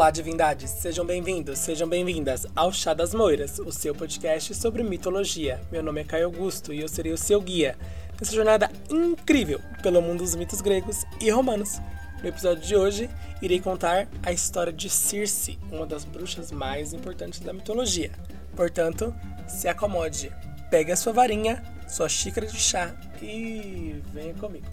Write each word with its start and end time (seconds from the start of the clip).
Olá, 0.00 0.10
divindades! 0.10 0.70
Sejam 0.70 1.04
bem-vindos, 1.04 1.58
sejam 1.58 1.86
bem-vindas 1.86 2.46
ao 2.56 2.72
Chá 2.72 2.94
das 2.94 3.12
Moiras, 3.12 3.58
o 3.58 3.70
seu 3.70 3.94
podcast 3.94 4.54
sobre 4.54 4.82
mitologia. 4.82 5.60
Meu 5.70 5.82
nome 5.82 6.00
é 6.00 6.04
Caio 6.04 6.24
Augusto 6.24 6.72
e 6.72 6.80
eu 6.80 6.88
serei 6.88 7.12
o 7.12 7.18
seu 7.18 7.38
guia 7.38 7.76
nessa 8.18 8.34
jornada 8.34 8.70
incrível 8.88 9.60
pelo 9.82 10.00
mundo 10.00 10.20
dos 10.20 10.34
mitos 10.34 10.62
gregos 10.62 11.04
e 11.20 11.28
romanos. 11.28 11.82
No 12.22 12.26
episódio 12.30 12.66
de 12.66 12.74
hoje, 12.74 13.10
irei 13.42 13.60
contar 13.60 14.08
a 14.22 14.32
história 14.32 14.72
de 14.72 14.88
Circe, 14.88 15.58
uma 15.70 15.84
das 15.84 16.06
bruxas 16.06 16.50
mais 16.50 16.94
importantes 16.94 17.40
da 17.40 17.52
mitologia. 17.52 18.10
Portanto, 18.56 19.14
se 19.46 19.68
acomode, 19.68 20.32
pegue 20.70 20.92
a 20.92 20.96
sua 20.96 21.12
varinha, 21.12 21.62
sua 21.86 22.08
xícara 22.08 22.46
de 22.46 22.58
chá 22.58 22.94
e 23.20 24.02
venha 24.14 24.32
comigo. 24.32 24.66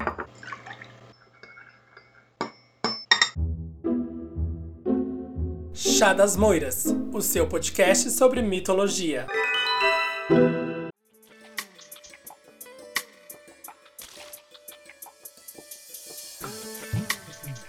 Chá 5.79 6.11
das 6.11 6.35
Moiras, 6.35 6.87
o 7.13 7.21
seu 7.21 7.47
podcast 7.47 8.09
sobre 8.09 8.41
mitologia. 8.41 9.27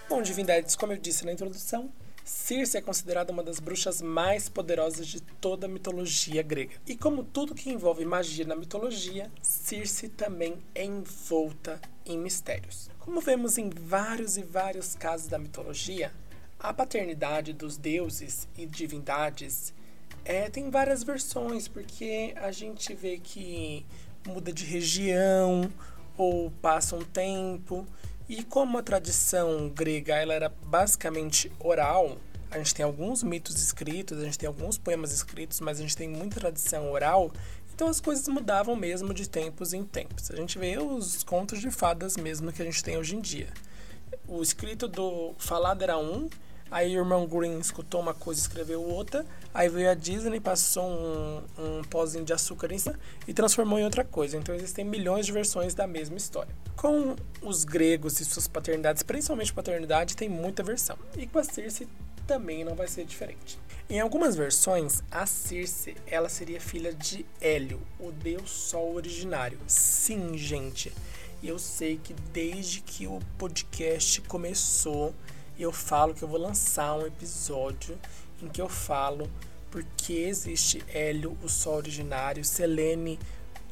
Bom, 0.09 0.23
divindades, 0.23 0.75
como 0.75 0.93
eu 0.93 0.97
disse 0.97 1.23
na 1.23 1.33
introdução, 1.33 1.93
Circe 2.25 2.77
é 2.77 2.81
considerada 2.81 3.31
uma 3.31 3.43
das 3.43 3.59
bruxas 3.59 4.01
mais 4.01 4.49
poderosas 4.49 5.05
de 5.05 5.21
toda 5.21 5.67
a 5.67 5.69
mitologia 5.69 6.41
grega. 6.41 6.77
E 6.87 6.95
como 6.95 7.23
tudo 7.23 7.53
que 7.53 7.69
envolve 7.69 8.03
magia 8.05 8.43
na 8.43 8.55
mitologia, 8.55 9.31
Circe 9.39 10.09
também 10.09 10.57
é 10.73 10.83
envolta 10.83 11.79
em 12.03 12.17
mistérios. 12.17 12.89
Como 12.97 13.21
vemos 13.21 13.59
em 13.59 13.69
vários 13.69 14.35
e 14.35 14.41
vários 14.41 14.95
casos 14.95 15.27
da 15.27 15.37
mitologia, 15.37 16.11
a 16.59 16.73
paternidade 16.73 17.53
dos 17.53 17.77
deuses 17.77 18.47
e 18.57 18.65
divindades 18.65 19.73
é, 20.25 20.49
tem 20.49 20.69
várias 20.69 21.03
versões, 21.03 21.67
porque 21.67 22.33
a 22.35 22.51
gente 22.51 22.93
vê 22.93 23.17
que 23.17 23.85
muda 24.27 24.51
de 24.51 24.65
região 24.65 25.71
ou 26.17 26.51
passa 26.61 26.95
um 26.95 27.03
tempo. 27.03 27.87
E 28.27 28.43
como 28.43 28.77
a 28.77 28.83
tradição 28.83 29.69
grega 29.69 30.15
ela 30.15 30.33
era 30.33 30.49
basicamente 30.49 31.51
oral, 31.59 32.17
a 32.51 32.57
gente 32.57 32.75
tem 32.75 32.83
alguns 32.83 33.23
mitos 33.23 33.61
escritos, 33.61 34.19
a 34.19 34.25
gente 34.25 34.37
tem 34.37 34.47
alguns 34.47 34.77
poemas 34.77 35.13
escritos, 35.13 35.59
mas 35.61 35.79
a 35.79 35.81
gente 35.81 35.95
tem 35.95 36.09
muita 36.09 36.39
tradição 36.39 36.91
oral, 36.91 37.31
então 37.73 37.87
as 37.87 38.01
coisas 38.01 38.27
mudavam 38.27 38.75
mesmo 38.75 39.13
de 39.13 39.27
tempos 39.29 39.71
em 39.71 39.83
tempos. 39.83 40.29
A 40.29 40.35
gente 40.35 40.59
vê 40.59 40.77
os 40.77 41.23
contos 41.23 41.61
de 41.61 41.71
fadas 41.71 42.17
mesmo 42.17 42.51
que 42.51 42.61
a 42.61 42.65
gente 42.65 42.83
tem 42.83 42.97
hoje 42.97 43.15
em 43.15 43.21
dia. 43.21 43.47
O 44.27 44.41
escrito 44.41 44.87
do 44.87 45.33
falado 45.37 45.81
era 45.81 45.97
um, 45.97 46.29
Aí 46.71 46.95
o 46.95 46.99
irmão 46.99 47.25
Green 47.25 47.59
escutou 47.59 47.99
uma 48.01 48.13
coisa 48.13 48.39
e 48.39 48.43
escreveu 48.43 48.83
outra. 48.83 49.25
Aí 49.53 49.67
veio 49.69 49.89
a 49.89 49.93
Disney, 49.93 50.39
passou 50.39 50.85
um, 50.85 51.41
um 51.57 51.83
pozinho 51.83 52.23
de 52.23 52.33
açúcar 52.33 52.71
em 52.71 52.77
cima 52.77 52.99
e 53.27 53.33
transformou 53.33 53.79
em 53.79 53.83
outra 53.83 54.03
coisa. 54.03 54.37
Então 54.37 54.53
existem 54.53 54.85
milhões 54.85 55.25
de 55.25 55.31
versões 55.31 55.73
da 55.73 55.87
mesma 55.87 56.17
história. 56.17 56.53
Com 56.75 57.15
os 57.41 57.63
gregos 57.63 58.19
e 58.19 58.25
suas 58.25 58.47
paternidades, 58.47 59.03
principalmente 59.03 59.51
paternidade, 59.51 60.15
tem 60.15 60.29
muita 60.29 60.63
versão. 60.63 60.97
E 61.17 61.25
com 61.25 61.39
a 61.39 61.43
Circe 61.43 61.87
também 62.27 62.63
não 62.63 62.75
vai 62.75 62.87
ser 62.87 63.05
diferente. 63.05 63.57
Em 63.89 63.99
algumas 63.99 64.35
versões, 64.35 65.01
a 65.09 65.25
Circe 65.25 65.95
ela 66.05 66.29
seria 66.29 66.61
filha 66.61 66.93
de 66.93 67.25
Hélio, 67.41 67.81
o 67.99 68.11
deus 68.11 68.51
sol 68.51 68.93
originário. 68.93 69.57
Sim, 69.65 70.37
gente. 70.37 70.93
Eu 71.41 71.57
sei 71.57 71.97
que 71.97 72.13
desde 72.31 72.81
que 72.81 73.07
o 73.07 73.19
podcast 73.37 74.21
começou, 74.21 75.15
eu 75.63 75.71
falo 75.71 76.13
que 76.13 76.23
eu 76.23 76.27
vou 76.27 76.39
lançar 76.39 76.95
um 76.95 77.05
episódio 77.05 77.97
em 78.41 78.47
que 78.47 78.61
eu 78.61 78.69
falo 78.69 79.29
porque 79.69 80.13
existe 80.13 80.83
Hélio, 80.91 81.37
o 81.43 81.49
Sol 81.49 81.75
originário, 81.75 82.43
Selene, 82.43 83.19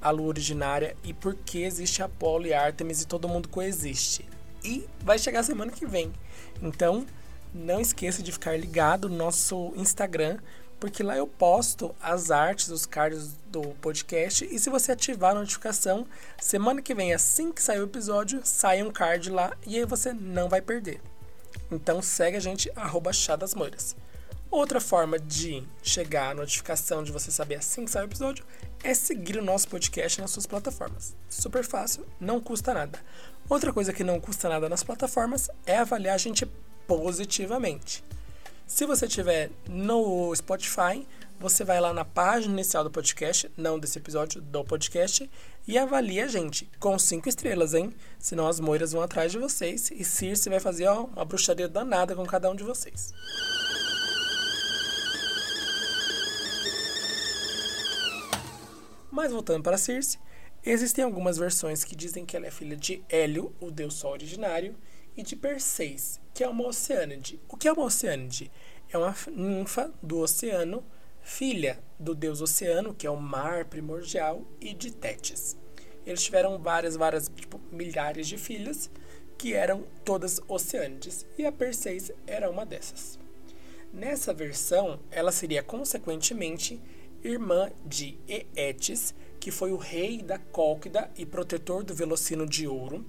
a 0.01 0.11
Lua 0.11 0.27
originária, 0.27 0.95
e 1.03 1.13
por 1.13 1.35
que 1.35 1.63
existe 1.63 2.03
Apolo 2.03 2.45
e 2.45 2.53
Artemis 2.53 3.01
e 3.01 3.07
todo 3.07 3.27
mundo 3.27 3.49
coexiste. 3.49 4.27
E 4.63 4.87
vai 5.01 5.17
chegar 5.17 5.43
semana 5.43 5.71
que 5.71 5.85
vem. 5.85 6.13
Então, 6.61 7.05
não 7.53 7.79
esqueça 7.79 8.21
de 8.21 8.31
ficar 8.31 8.59
ligado 8.59 9.09
no 9.09 9.15
nosso 9.15 9.73
Instagram, 9.75 10.37
porque 10.79 11.01
lá 11.01 11.17
eu 11.17 11.25
posto 11.25 11.95
as 11.99 12.29
artes, 12.29 12.69
os 12.69 12.85
cards 12.85 13.35
do 13.47 13.61
podcast. 13.81 14.45
E 14.45 14.59
se 14.59 14.69
você 14.69 14.91
ativar 14.91 15.31
a 15.31 15.39
notificação, 15.39 16.05
semana 16.39 16.81
que 16.81 16.93
vem, 16.93 17.13
assim 17.13 17.51
que 17.51 17.63
sair 17.63 17.79
o 17.79 17.85
episódio, 17.85 18.41
sai 18.43 18.83
um 18.83 18.91
card 18.91 19.31
lá 19.31 19.57
e 19.65 19.77
aí 19.77 19.85
você 19.85 20.13
não 20.13 20.47
vai 20.47 20.61
perder. 20.61 21.01
Então 21.72 22.01
segue 22.01 22.38
a 22.38 22.39
gente, 22.39 22.72
arroba 22.75 23.11
Chá 23.11 23.35
das 23.35 23.53
Moiras. 23.53 23.95
Outra 24.50 24.79
forma 24.79 25.19
de 25.19 25.61
chegar 25.83 26.31
a 26.31 26.33
notificação 26.33 27.03
de 27.03 27.11
você 27.11 27.29
saber 27.29 27.55
assim 27.55 27.83
que 27.83 27.91
sai 27.91 28.03
o 28.03 28.07
episódio 28.07 28.45
é 28.81 28.94
seguir 28.94 29.38
o 29.38 29.44
nosso 29.44 29.67
podcast 29.67 30.22
nas 30.22 30.31
suas 30.31 30.45
plataformas. 30.45 31.16
Super 31.29 31.66
fácil, 31.66 32.06
não 32.19 32.39
custa 32.39 32.73
nada. 32.73 33.00
Outra 33.50 33.73
coisa 33.73 33.91
que 33.91 34.03
não 34.03 34.22
custa 34.22 34.47
nada 34.47 34.69
nas 34.69 34.83
plataformas 34.83 35.50
é 35.66 35.77
avaliar 35.77 36.16
a 36.16 36.17
gente 36.17 36.45
positivamente. 36.88 38.03
Se 38.66 38.85
você 38.85 39.06
estiver 39.06 39.50
no 39.69 40.33
Spotify, 40.35 41.06
você 41.39 41.63
vai 41.63 41.79
lá 41.79 41.94
na 41.94 42.03
página 42.03 42.53
inicial 42.53 42.83
do 42.83 42.91
podcast, 42.91 43.51
não 43.56 43.77
desse 43.77 43.97
episódio, 44.00 44.41
do 44.41 44.63
podcast, 44.63 45.29
e 45.67 45.78
avalia 45.78 46.25
a 46.25 46.28
gente 46.28 46.69
com 46.79 46.97
cinco 46.97 47.28
estrelas, 47.28 47.73
hein? 47.73 47.94
Senão 48.17 48.47
as 48.47 48.59
moiras 48.59 48.94
vão 48.94 49.01
atrás 49.01 49.31
de 49.31 49.38
vocês 49.38 49.91
e 49.91 50.03
Circe 50.03 50.50
vai 50.50 50.59
fazer 50.59 50.88
ó, 50.88 51.03
uma 51.03 51.25
bruxaria 51.25 51.67
danada 51.67 52.16
com 52.16 52.25
cada 52.25 52.50
um 52.50 52.55
de 52.55 52.63
vocês. 52.63 53.13
Mas 59.11 59.31
voltando 59.31 59.63
para 59.63 59.77
Circe, 59.77 60.17
existem 60.63 61.03
algumas 61.03 61.38
versões 61.38 61.83
que 61.83 61.95
dizem 61.95 62.25
que 62.25 62.38
ela 62.38 62.47
é 62.47 62.51
filha 62.51 62.77
de 62.77 63.03
Hélio, 63.09 63.53
o 63.59 63.69
deus 63.69 63.95
sol 63.95 64.13
originário, 64.13 64.75
e 65.17 65.23
de 65.23 65.35
Perseis, 65.35 66.22
que 66.33 66.44
é 66.44 66.47
uma 66.47 66.67
oceânide. 66.67 67.41
O 67.50 67.57
que 67.57 67.67
é 67.67 67.73
uma 67.73 67.83
oceânide? 67.83 68.51
É 68.89 68.97
uma 68.97 69.16
ninfa 69.35 69.91
do 70.01 70.19
oceano 70.19 70.85
filha 71.27 71.77
do 71.99 72.15
deus 72.15 72.39
oceano, 72.39 72.93
que 72.93 73.05
é 73.05 73.11
o 73.11 73.19
mar 73.19 73.65
primordial, 73.65 74.47
e 74.61 74.73
de 74.73 74.91
Tétis. 74.91 75.57
Eles 76.05 76.23
tiveram 76.23 76.57
várias, 76.57 76.95
várias, 76.95 77.29
tipo, 77.35 77.59
milhares 77.69 78.29
de 78.29 78.38
filhas, 78.38 78.89
que 79.38 79.53
eram 79.53 79.83
todas 80.05 80.39
oceânides, 80.47 81.27
e 81.38 81.45
a 81.45 81.51
Perseis 81.51 82.13
era 82.25 82.49
uma 82.49 82.65
dessas. 82.65 83.19
Nessa 83.93 84.33
versão, 84.33 85.01
ela 85.11 85.33
seria 85.33 85.61
consequentemente 85.61 86.81
irmã 87.21 87.69
de 87.85 88.17
Eetes, 88.25 89.13
que 89.38 89.51
foi 89.51 89.73
o 89.73 89.77
rei 89.77 90.21
da 90.21 90.39
Cólquida 90.39 91.11
e 91.17 91.25
protetor 91.25 91.83
do 91.83 91.94
Velocino 91.94 92.47
de 92.47 92.67
Ouro, 92.67 93.05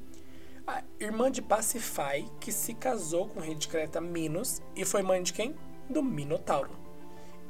a 0.67 0.83
irmã 0.99 1.31
de 1.31 1.41
Pacifai, 1.41 2.27
que 2.41 2.51
se 2.51 2.75
casou 2.75 3.29
com 3.29 3.39
o 3.39 3.43
rei 3.43 3.55
de 3.55 3.69
Creta 3.69 4.01
Minos 4.01 4.61
e 4.75 4.85
foi 4.85 5.03
mãe 5.03 5.23
de 5.23 5.33
quem? 5.33 5.55
Do 5.89 6.03
Minotauro 6.03 6.88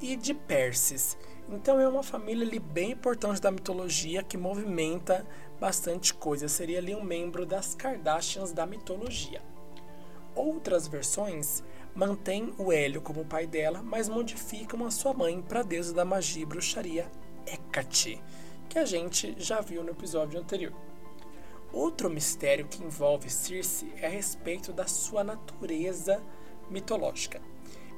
e 0.01 0.17
de 0.17 0.35
Perses. 0.35 1.17
Então 1.49 1.81
é 1.81 1.89
uma 1.89 2.03
família 2.03 2.47
ali 2.47 2.59
bem 2.59 2.93
importante 2.93 3.41
da 3.41 3.51
mitologia 3.51 4.23
que 4.23 4.37
movimenta 4.37 5.27
bastante 5.59 6.13
coisa. 6.13 6.47
Seria 6.47 6.79
ali 6.79 6.95
um 6.95 7.03
membro 7.03 7.47
das 7.47 7.75
Kardashians 7.75 8.53
da 8.53 8.67
mitologia. 8.67 9.43
Outras 10.35 10.87
versões 10.87 11.65
mantêm 11.95 12.55
o 12.59 12.73
Hélio 12.73 13.01
como 13.01 13.25
pai 13.25 13.47
dela, 13.47 13.83
mas 13.83 14.09
modificam 14.09 14.85
a 14.85 14.91
sua 14.91 15.13
mãe 15.13 15.43
para 15.43 15.63
deusa 15.63 15.93
da 15.93 16.05
magia 16.05 16.43
e 16.43 16.47
bruxaria 16.47 17.11
Hecate, 17.47 18.23
que 18.69 18.79
a 18.79 18.85
gente 18.85 19.35
já 19.39 19.61
viu 19.61 19.83
no 19.83 19.91
episódio 19.91 20.39
anterior. 20.39 20.73
Outro 21.73 22.09
mistério 22.09 22.67
que 22.67 22.83
envolve 22.83 23.29
Circe 23.29 23.93
é 23.97 24.07
a 24.07 24.11
respeito 24.11 24.73
da 24.73 24.87
sua 24.87 25.25
natureza 25.25 26.23
mitológica. 26.71 27.41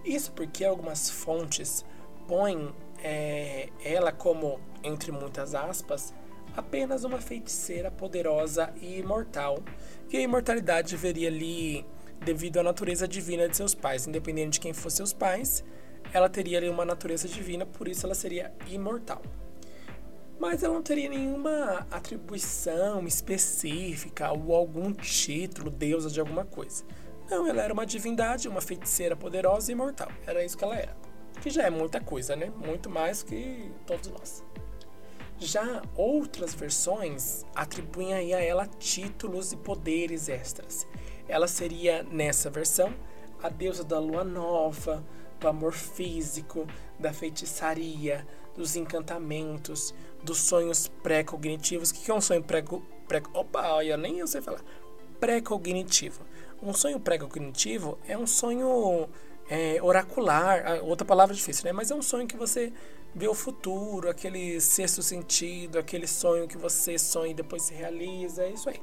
Isso 0.05 0.33
porque 0.33 0.65
algumas 0.65 1.11
fontes 1.11 1.85
põem 2.27 2.73
é, 3.03 3.69
ela 3.85 4.13
como, 4.13 4.61
entre 4.83 5.11
muitas 5.13 5.55
aspas, 5.55 6.15
apenas 6.57 7.05
uma 7.05 7.21
feiticeira 7.21 7.91
poderosa 7.91 8.73
e 8.81 8.99
imortal, 8.99 9.59
e 10.11 10.17
a 10.17 10.21
imortalidade 10.21 10.97
veria 10.97 11.29
ali 11.29 11.87
devido 12.25 12.59
à 12.59 12.63
natureza 12.63 13.09
divina 13.09 13.49
de 13.49 13.57
seus 13.57 13.75
pais, 13.75 14.07
independente 14.07 14.55
de 14.55 14.61
quem 14.61 14.73
fossem 14.73 14.99
seus 14.99 15.13
pais, 15.13 15.65
ela 16.13 16.29
teria 16.29 16.59
ali 16.59 16.69
uma 16.69 16.85
natureza 16.85 17.29
divina, 17.29 17.65
por 17.65 17.89
isso 17.89 18.05
ela 18.05 18.15
seria 18.15 18.53
imortal. 18.69 19.23
Mas 20.39 20.63
ela 20.63 20.75
não 20.75 20.83
teria 20.83 21.09
nenhuma 21.09 21.87
atribuição 21.91 23.07
específica 23.07 24.33
ou 24.33 24.55
algum 24.55 24.93
título, 24.93 25.71
deusa 25.71 26.09
de 26.09 26.19
alguma 26.19 26.45
coisa. 26.45 26.85
Não, 27.31 27.47
ela 27.47 27.63
era 27.63 27.73
uma 27.73 27.87
divindade, 27.87 28.49
uma 28.49 28.61
feiticeira 28.61 29.15
poderosa 29.15 29.71
e 29.71 29.73
imortal. 29.73 30.11
Era 30.27 30.45
isso 30.45 30.59
que 30.59 30.65
ela 30.65 30.77
era. 30.77 30.97
Que 31.41 31.49
já 31.49 31.63
é 31.63 31.71
muita 31.71 32.01
coisa, 32.01 32.35
né? 32.35 32.53
Muito 32.57 32.91
mais 32.91 33.23
que 33.23 33.71
todos 33.87 34.09
nós. 34.09 34.45
Já 35.39 35.81
outras 35.97 36.55
versões 36.55 37.47
atribuem 37.55 38.35
a 38.35 38.43
ela 38.43 38.67
títulos 38.67 39.53
e 39.53 39.57
poderes 39.57 40.29
extras. 40.29 40.87
Ela 41.29 41.47
seria, 41.47 42.03
nessa 42.03 42.51
versão, 42.51 42.93
a 43.41 43.49
deusa 43.49 43.85
da 43.85 44.01
lua 44.01 44.25
nova, 44.25 45.03
do 45.39 45.47
amor 45.47 45.73
físico, 45.73 46.67
da 46.99 47.13
feitiçaria, 47.13 48.27
dos 48.57 48.75
encantamentos, 48.75 49.95
dos 50.23 50.39
sonhos 50.39 50.89
pré-cognitivos. 51.03 51.91
O 51.91 51.95
que 51.95 52.11
é 52.11 52.15
um 52.15 52.21
sonho 52.21 52.43
pré, 52.43 52.63
pré 53.07 53.23
Opa, 53.33 53.85
eu 53.85 53.97
nem 53.97 54.19
eu 54.19 54.27
sei 54.27 54.43
falar. 54.43 54.63
Pré-cognitivo. 55.21 56.21
Um 56.63 56.75
sonho 56.75 57.01
pré-cognitivo 57.01 57.99
é 58.07 58.19
um 58.19 58.27
sonho 58.27 59.09
é, 59.49 59.83
oracular, 59.83 60.81
outra 60.83 61.07
palavra 61.07 61.35
difícil, 61.35 61.65
né? 61.65 61.73
Mas 61.73 61.91
é 61.91 61.95
um 61.95 62.03
sonho 62.03 62.27
que 62.27 62.37
você 62.37 62.73
vê 63.15 63.27
o 63.27 63.35
futuro, 63.35 64.11
aquele 64.11 64.61
sexto 64.61 65.03
sentido, 65.03 65.79
aquele 65.79 66.07
sonho 66.07 66.47
que 66.47 66.59
você 66.59 66.99
sonha 66.99 67.31
e 67.31 67.35
depois 67.35 67.63
se 67.63 67.75
realiza, 67.75 68.45
é 68.45 68.51
isso 68.51 68.69
aí. 68.69 68.81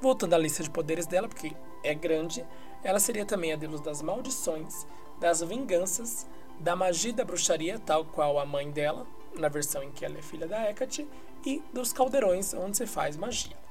Voltando 0.00 0.34
à 0.34 0.38
lista 0.38 0.62
de 0.62 0.70
poderes 0.70 1.06
dela, 1.06 1.28
porque 1.28 1.52
é 1.84 1.94
grande, 1.94 2.44
ela 2.82 2.98
seria 2.98 3.26
também 3.26 3.52
a 3.52 3.56
deusa 3.56 3.82
das 3.82 4.00
maldições, 4.00 4.86
das 5.20 5.42
vinganças, 5.42 6.26
da 6.58 6.74
magia 6.74 7.12
da 7.12 7.24
bruxaria, 7.24 7.78
tal 7.78 8.04
qual 8.04 8.38
a 8.38 8.46
mãe 8.46 8.70
dela, 8.70 9.06
na 9.36 9.48
versão 9.48 9.82
em 9.82 9.90
que 9.90 10.04
ela 10.04 10.18
é 10.18 10.22
filha 10.22 10.46
da 10.46 10.70
Hecate, 10.70 11.06
e 11.44 11.62
dos 11.72 11.92
caldeirões, 11.92 12.54
onde 12.54 12.76
se 12.78 12.86
faz 12.86 13.16
magia. 13.16 13.67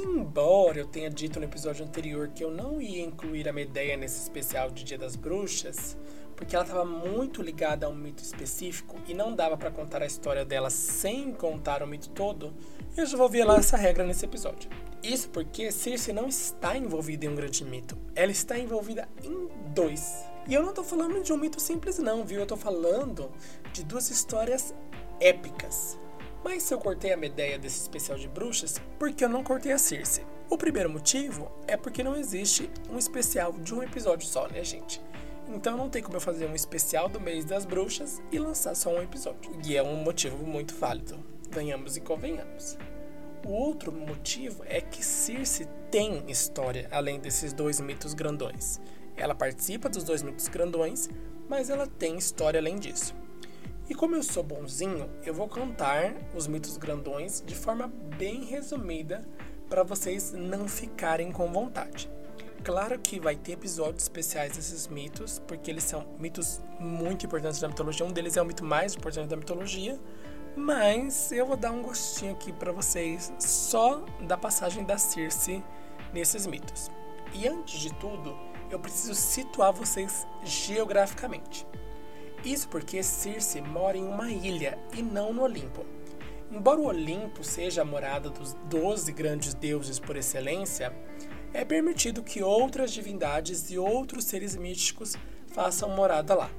Embora 0.00 0.78
eu 0.78 0.86
tenha 0.86 1.10
dito 1.10 1.40
no 1.40 1.44
episódio 1.44 1.84
anterior 1.84 2.28
que 2.28 2.44
eu 2.44 2.52
não 2.52 2.80
ia 2.80 3.02
incluir 3.02 3.48
a 3.48 3.52
Medeia 3.52 3.96
nesse 3.96 4.22
especial 4.22 4.70
de 4.70 4.84
Dia 4.84 4.96
das 4.96 5.16
Bruxas, 5.16 5.98
porque 6.36 6.54
ela 6.54 6.64
estava 6.64 6.84
muito 6.84 7.42
ligada 7.42 7.84
a 7.84 7.88
um 7.88 7.96
mito 7.96 8.22
específico 8.22 8.94
e 9.08 9.12
não 9.12 9.34
dava 9.34 9.56
para 9.56 9.72
contar 9.72 10.00
a 10.00 10.06
história 10.06 10.44
dela 10.44 10.70
sem 10.70 11.32
contar 11.32 11.82
o 11.82 11.86
mito 11.86 12.10
todo, 12.10 12.54
eu 12.96 13.04
já 13.04 13.18
vou 13.18 13.28
violar 13.28 13.58
essa 13.58 13.76
regra 13.76 14.06
nesse 14.06 14.24
episódio. 14.24 14.70
Isso 15.02 15.30
porque 15.30 15.72
Circe 15.72 16.12
não 16.12 16.28
está 16.28 16.78
envolvida 16.78 17.26
em 17.26 17.30
um 17.30 17.34
grande 17.34 17.64
mito, 17.64 17.98
ela 18.14 18.30
está 18.30 18.56
envolvida 18.56 19.08
em 19.24 19.48
dois. 19.74 20.24
E 20.46 20.54
eu 20.54 20.62
não 20.62 20.70
estou 20.70 20.84
falando 20.84 21.24
de 21.24 21.32
um 21.32 21.36
mito 21.36 21.60
simples 21.60 21.98
não, 21.98 22.24
viu? 22.24 22.38
Eu 22.38 22.44
estou 22.44 22.56
falando 22.56 23.32
de 23.72 23.82
duas 23.82 24.10
histórias 24.10 24.72
épicas. 25.20 25.98
Mas 26.44 26.62
se 26.62 26.72
eu 26.72 26.78
cortei 26.78 27.12
a 27.12 27.16
Medeia 27.16 27.58
desse 27.58 27.80
especial 27.80 28.18
de 28.18 28.28
bruxas, 28.28 28.80
porque 28.98 29.24
eu 29.24 29.28
não 29.28 29.42
cortei 29.42 29.72
a 29.72 29.78
Circe? 29.78 30.24
O 30.50 30.56
primeiro 30.56 30.88
motivo 30.88 31.50
é 31.66 31.76
porque 31.76 32.02
não 32.02 32.16
existe 32.16 32.70
um 32.90 32.98
especial 32.98 33.52
de 33.52 33.74
um 33.74 33.82
episódio 33.82 34.26
só, 34.26 34.48
né, 34.48 34.64
gente? 34.64 35.02
Então 35.48 35.76
não 35.76 35.88
tem 35.88 36.02
como 36.02 36.16
eu 36.16 36.20
fazer 36.20 36.46
um 36.46 36.54
especial 36.54 37.08
do 37.08 37.20
mês 37.20 37.44
das 37.44 37.64
bruxas 37.64 38.22
e 38.30 38.38
lançar 38.38 38.74
só 38.74 38.90
um 38.90 39.02
episódio. 39.02 39.50
E 39.64 39.76
é 39.76 39.82
um 39.82 39.96
motivo 39.96 40.46
muito 40.46 40.74
válido, 40.74 41.18
venhamos 41.50 41.96
e 41.96 42.00
convenhamos. 42.00 42.78
O 43.46 43.50
outro 43.50 43.92
motivo 43.92 44.62
é 44.66 44.80
que 44.80 45.04
Circe 45.04 45.66
tem 45.90 46.24
história 46.30 46.88
além 46.90 47.18
desses 47.18 47.52
dois 47.52 47.80
mitos 47.80 48.14
grandões. 48.14 48.80
Ela 49.16 49.34
participa 49.34 49.88
dos 49.88 50.04
dois 50.04 50.22
mitos 50.22 50.48
grandões, 50.48 51.08
mas 51.48 51.70
ela 51.70 51.86
tem 51.86 52.16
história 52.16 52.60
além 52.60 52.76
disso. 52.76 53.14
E 53.88 53.94
como 53.94 54.14
eu 54.14 54.22
sou 54.22 54.42
bonzinho, 54.42 55.08
eu 55.24 55.32
vou 55.32 55.48
contar 55.48 56.14
os 56.34 56.46
mitos 56.46 56.76
grandões 56.76 57.42
de 57.44 57.54
forma 57.54 57.90
bem 58.18 58.44
resumida 58.44 59.26
para 59.68 59.82
vocês 59.82 60.32
não 60.32 60.68
ficarem 60.68 61.32
com 61.32 61.50
vontade. 61.50 62.10
Claro 62.62 62.98
que 62.98 63.18
vai 63.18 63.34
ter 63.34 63.52
episódios 63.52 64.02
especiais 64.02 64.52
desses 64.52 64.88
mitos, 64.88 65.38
porque 65.46 65.70
eles 65.70 65.84
são 65.84 66.06
mitos 66.18 66.60
muito 66.78 67.24
importantes 67.24 67.60
da 67.60 67.68
mitologia. 67.68 68.04
Um 68.04 68.12
deles 68.12 68.36
é 68.36 68.42
o 68.42 68.44
mito 68.44 68.62
mais 68.62 68.94
importante 68.94 69.28
da 69.28 69.36
mitologia, 69.36 69.98
mas 70.54 71.32
eu 71.32 71.46
vou 71.46 71.56
dar 71.56 71.70
um 71.70 71.82
gostinho 71.82 72.32
aqui 72.32 72.52
para 72.52 72.72
vocês 72.72 73.32
só 73.38 74.04
da 74.20 74.36
passagem 74.36 74.84
da 74.84 74.98
Circe 74.98 75.64
nesses 76.12 76.46
mitos. 76.46 76.90
E 77.32 77.48
antes 77.48 77.80
de 77.80 77.94
tudo, 77.94 78.36
eu 78.70 78.78
preciso 78.78 79.14
situar 79.14 79.72
vocês 79.72 80.26
geograficamente. 80.44 81.66
Isso 82.44 82.68
porque 82.68 83.02
Circe 83.02 83.60
mora 83.60 83.96
em 83.96 84.04
uma 84.04 84.30
ilha 84.30 84.78
e 84.96 85.02
não 85.02 85.32
no 85.32 85.42
Olimpo. 85.42 85.84
Embora 86.50 86.80
o 86.80 86.86
Olimpo 86.86 87.44
seja 87.44 87.82
a 87.82 87.84
morada 87.84 88.30
dos 88.30 88.54
doze 88.68 89.12
grandes 89.12 89.54
deuses 89.54 89.98
por 89.98 90.16
excelência, 90.16 90.94
é 91.52 91.64
permitido 91.64 92.22
que 92.22 92.42
outras 92.42 92.92
divindades 92.92 93.70
e 93.70 93.78
outros 93.78 94.24
seres 94.24 94.56
místicos 94.56 95.16
façam 95.48 95.90
morada 95.90 96.34
lá. 96.34 96.50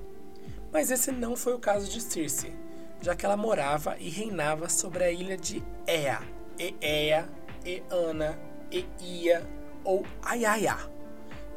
Mas 0.71 0.91
esse 0.91 1.11
não 1.11 1.35
foi 1.35 1.53
o 1.53 1.59
caso 1.59 1.89
de 1.89 2.01
Circe 2.01 2.53
já 3.01 3.15
que 3.15 3.25
ela 3.25 3.37
morava 3.37 3.95
e 3.99 4.09
reinava 4.09 4.67
sobre 4.69 5.03
a 5.03 5.11
ilha 5.11 5.37
de 5.37 5.63
Ea, 5.87 6.21
Eea, 6.57 7.29
Eana, 7.65 8.39
Eia 8.71 9.47
ou 9.83 10.05
Ayaya. 10.21 10.77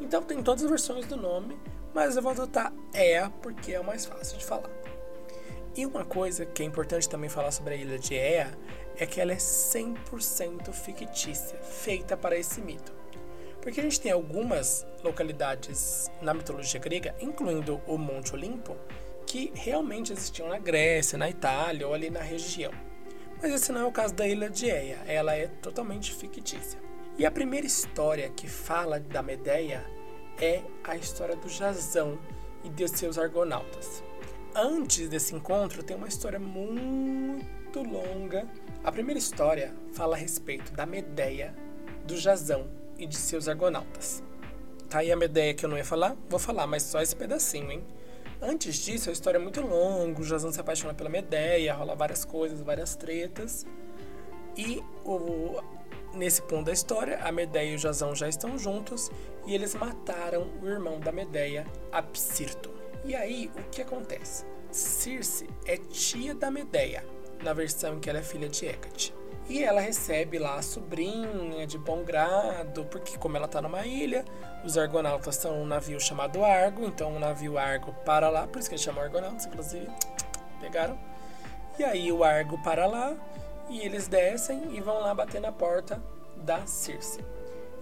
Então 0.01 0.23
tem 0.23 0.43
todas 0.43 0.65
as 0.65 0.71
versões 0.71 1.07
do 1.07 1.17
nome, 1.17 1.57
mas 1.95 2.17
eu 2.17 2.23
vou 2.23 2.33
adotar 2.33 2.73
Ea 2.95 3.31
porque 3.43 3.73
é 3.73 3.81
o 3.81 3.85
mais 3.85 4.05
fácil 4.05 4.39
de 4.39 4.45
falar. 4.45 4.71
E 5.75 5.87
uma 5.87 6.05
coisa 6.05 6.45
que 6.45 6.63
é 6.63 6.67
importante 6.67 7.09
também 7.09 7.31
falar 7.31 7.51
sobre 7.51 7.75
a 7.75 7.77
ilha 7.77 7.99
de 7.99 8.15
Ea 8.15 8.53
é 8.97 9.07
que 9.07 9.21
ela 9.21 9.33
é 9.33 9.37
100% 9.37 10.73
fictícia, 10.73 11.59
feita 11.59 12.17
para 12.17 12.37
esse 12.37 12.61
mito. 12.61 12.93
Porque 13.61 13.81
a 13.81 13.83
gente 13.83 14.01
tem 14.01 14.13
algumas 14.13 14.87
localidades 15.03 16.11
na 16.21 16.35
mitologia 16.35 16.81
grega, 16.81 17.15
incluindo 17.21 17.81
o 17.87 17.97
Monte 17.97 18.35
Olimpo, 18.35 18.77
que 19.27 19.53
realmente 19.55 20.13
existiam 20.13 20.49
na 20.49 20.59
Grécia, 20.59 21.17
na 21.17 21.31
Itália 21.31 21.87
ou 21.87 21.95
ali 21.95 22.11
na 22.11 22.21
região. 22.21 22.73
Mas 23.41 23.53
esse 23.53 23.73
não 23.73 23.81
é 23.81 23.85
o 23.85 23.93
caso 23.93 24.15
da 24.15 24.27
ilha 24.27 24.51
de 24.51 24.67
Eia, 24.67 24.99
ela 25.07 25.35
é 25.35 25.47
totalmente 25.47 26.13
fictícia. 26.13 26.79
E 27.17 27.25
a 27.25 27.31
primeira 27.31 27.67
história 27.67 28.29
que 28.29 28.49
fala 28.49 29.01
da 29.01 29.23
Medeia 29.23 29.87
é 30.41 30.63
a 30.85 30.97
história 30.97 31.37
do 31.37 31.49
Jazão 31.49 32.19
e 32.65 32.69
de 32.69 32.89
seus 32.89 33.19
argonautas. 33.19 34.03
Antes 34.55 35.09
desse 35.09 35.35
encontro 35.35 35.83
tem 35.83 35.97
uma 35.97 36.09
história 36.09 36.39
muito 36.39 37.83
longa. 37.83 38.47
A 38.85 38.93
primeira 38.93 39.19
história 39.19 39.75
fala 39.95 40.15
a 40.15 40.19
respeito 40.19 40.73
da 40.73 40.85
Medeia, 40.85 41.55
do 42.07 42.17
Jazão 42.17 42.69
e 42.99 43.07
de 43.07 43.17
seus 43.17 43.49
argonautas. 43.49 44.23
Tá 44.91 44.99
aí 44.99 45.11
a 45.11 45.17
Medeia 45.17 45.55
que 45.55 45.65
eu 45.65 45.71
não 45.71 45.79
ia 45.79 45.85
falar? 45.85 46.15
Vou 46.29 46.39
falar, 46.39 46.67
mas 46.67 46.83
só 46.83 47.01
esse 47.01 47.17
pedacinho, 47.17 47.73
hein? 47.73 47.83
Antes 48.43 48.75
disso, 48.75 49.09
a 49.09 49.13
história 49.13 49.39
é 49.39 49.41
muito 49.41 49.61
longa, 49.61 50.21
o 50.21 50.25
Jazão 50.25 50.53
se 50.53 50.61
apaixona 50.61 50.93
pela 50.93 51.09
Medeia, 51.09 51.73
rola 51.73 51.95
várias 51.95 52.25
coisas, 52.25 52.61
várias 52.61 52.97
tretas. 52.97 53.65
E 54.57 54.83
o, 55.05 55.63
nesse 56.15 56.43
ponto 56.43 56.67
da 56.67 56.73
história, 56.73 57.19
a 57.23 57.33
Medeia 57.33 57.73
e 57.73 57.75
o 57.75 57.79
Jazão 57.79 58.15
já 58.15 58.29
estão 58.29 58.59
juntos 58.59 59.11
e 59.47 59.55
eles 59.55 59.75
mataram 59.75 60.47
o 60.63 60.67
irmão 60.67 61.01
da 61.01 61.13
Medeia, 61.13 61.67
Apsirto. 61.91 62.71
E 63.05 63.15
aí, 63.15 63.51
o 63.57 63.63
que 63.71 63.83
acontece? 63.83 64.45
Circe 64.71 65.49
é 65.67 65.77
tia 65.77 66.35
da 66.35 66.51
Medeia, 66.51 67.05
na 67.43 67.53
versão 67.53 67.95
em 67.95 68.01
que 68.01 68.09
ela 68.09 68.21
é 68.21 68.23
filha 68.23 68.49
de 68.49 68.67
Hecate. 68.67 69.15
E 69.49 69.63
ela 69.63 69.81
recebe 69.81 70.39
lá 70.39 70.55
a 70.57 70.63
sobrinha 70.63 71.67
de 71.67 71.77
bom 71.77 72.05
grado, 72.05 72.85
porque 72.87 73.19
como 73.19 73.37
ela 73.37 73.47
está 73.47 73.61
numa 73.61 73.85
ilha, 73.85 74.25
os 74.65 74.79
argonautas 74.79 75.35
são 75.37 75.61
um 75.61 75.67
navio 75.67 76.01
chamado 76.01 76.45
Argo, 76.45 76.87
então 76.87 77.15
o 77.17 77.19
navio 77.19 77.59
Argo 77.59 77.93
para 78.05 78.31
lá, 78.31 78.47
por 78.47 78.61
isso 78.61 78.69
que 78.69 78.77
eles 78.77 78.85
chamam 78.85 79.03
argonautas, 79.03 79.47
inclusive, 79.47 79.89
pegaram. 80.61 80.97
E 81.79 81.83
aí 81.83 82.13
o 82.13 82.23
Argo 82.23 82.63
para 82.63 82.87
lá, 82.87 83.17
e 83.71 83.81
eles 83.81 84.09
descem 84.09 84.75
e 84.77 84.81
vão 84.81 85.01
lá 85.01 85.15
bater 85.15 85.41
na 85.41 85.53
porta 85.53 86.03
da 86.37 86.67
Circe. 86.67 87.25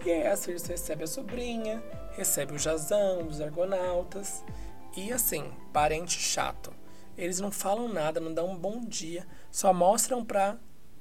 E 0.05 0.11
aí 0.11 0.27
a 0.27 0.37
Circe 0.37 0.69
recebe 0.69 1.05
a 1.05 1.07
sobrinha, 1.07 1.83
recebe 2.13 2.55
o 2.55 2.59
Jazão, 2.59 3.27
os 3.27 3.41
argonautas, 3.41 4.45
e 4.97 5.13
assim, 5.13 5.53
parente 5.73 6.19
chato. 6.19 6.73
Eles 7.17 7.39
não 7.41 7.51
falam 7.51 7.89
nada, 7.89 8.21
não 8.21 8.33
dão 8.33 8.51
um 8.51 8.57
bom 8.57 8.81
dia, 8.81 9.27
só 9.51 9.73
mostram 9.73 10.25
pra 10.25 10.57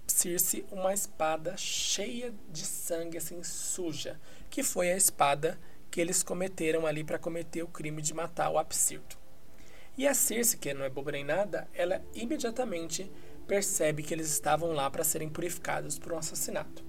Circe 0.06 0.66
uma 0.72 0.94
espada 0.94 1.56
cheia 1.56 2.34
de 2.50 2.66
sangue, 2.66 3.18
assim, 3.18 3.42
suja, 3.44 4.20
que 4.50 4.64
foi 4.64 4.92
a 4.92 4.98
espada 4.98 5.58
que 5.90 6.02
eles 6.02 6.24
cometeram 6.24 6.86
ali 6.86 7.04
para 7.04 7.20
cometer 7.20 7.64
o 7.64 7.68
crime 7.68 8.02
de 8.02 8.14
matar 8.14 8.50
o 8.50 8.58
Apsirto. 8.58 9.18
E 9.98 10.08
a 10.08 10.14
Circe, 10.14 10.58
que 10.58 10.74
não 10.74 10.86
é 10.86 10.90
boba 10.90 11.12
nem 11.12 11.24
nada, 11.24 11.68
ela 11.74 12.02
imediatamente 12.14 13.12
percebe 13.50 14.04
que 14.04 14.14
eles 14.14 14.30
estavam 14.30 14.74
lá 14.74 14.92
para 14.92 15.04
serem 15.04 15.28
purificados 15.28 15.98
por 15.98 16.14
um 16.14 16.20
assassinato. 16.20 16.86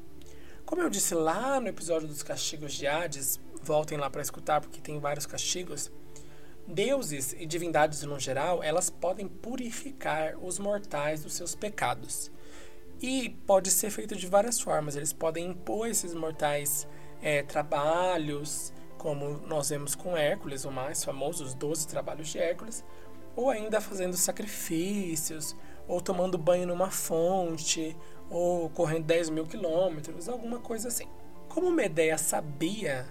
Como 0.66 0.82
eu 0.82 0.90
disse 0.90 1.14
lá 1.14 1.58
no 1.58 1.68
episódio 1.68 2.06
dos 2.06 2.22
castigos 2.22 2.74
de 2.74 2.86
Hades, 2.86 3.40
voltem 3.62 3.96
lá 3.96 4.10
para 4.10 4.20
escutar 4.20 4.60
porque 4.60 4.78
tem 4.78 5.00
vários 5.00 5.24
castigos. 5.24 5.90
Deuses 6.68 7.32
e 7.32 7.46
divindades 7.46 8.02
no 8.02 8.20
geral, 8.20 8.62
elas 8.62 8.90
podem 8.90 9.26
purificar 9.26 10.36
os 10.36 10.58
mortais 10.58 11.22
dos 11.22 11.32
seus 11.32 11.54
pecados. 11.54 12.30
E 13.00 13.30
pode 13.46 13.70
ser 13.70 13.90
feito 13.90 14.14
de 14.14 14.26
várias 14.26 14.60
formas. 14.60 14.94
Eles 14.94 15.14
podem 15.14 15.48
impor 15.48 15.88
esses 15.88 16.12
mortais 16.12 16.86
é, 17.22 17.42
trabalhos, 17.42 18.70
como 18.98 19.38
nós 19.46 19.70
vemos 19.70 19.94
com 19.94 20.14
Hércules, 20.14 20.66
o 20.66 20.70
mais 20.70 21.02
famoso, 21.02 21.42
os 21.42 21.54
12 21.54 21.88
trabalhos 21.88 22.28
de 22.28 22.38
Hércules, 22.38 22.84
ou 23.34 23.48
ainda 23.48 23.80
fazendo 23.80 24.14
sacrifícios, 24.14 25.56
ou 25.90 26.00
tomando 26.00 26.38
banho 26.38 26.68
numa 26.68 26.88
fonte, 26.88 27.96
ou 28.30 28.70
correndo 28.70 29.06
10 29.06 29.30
mil 29.30 29.44
quilômetros, 29.44 30.28
alguma 30.28 30.60
coisa 30.60 30.86
assim. 30.86 31.08
Como 31.48 31.68
Medeia 31.72 32.16
sabia 32.16 33.08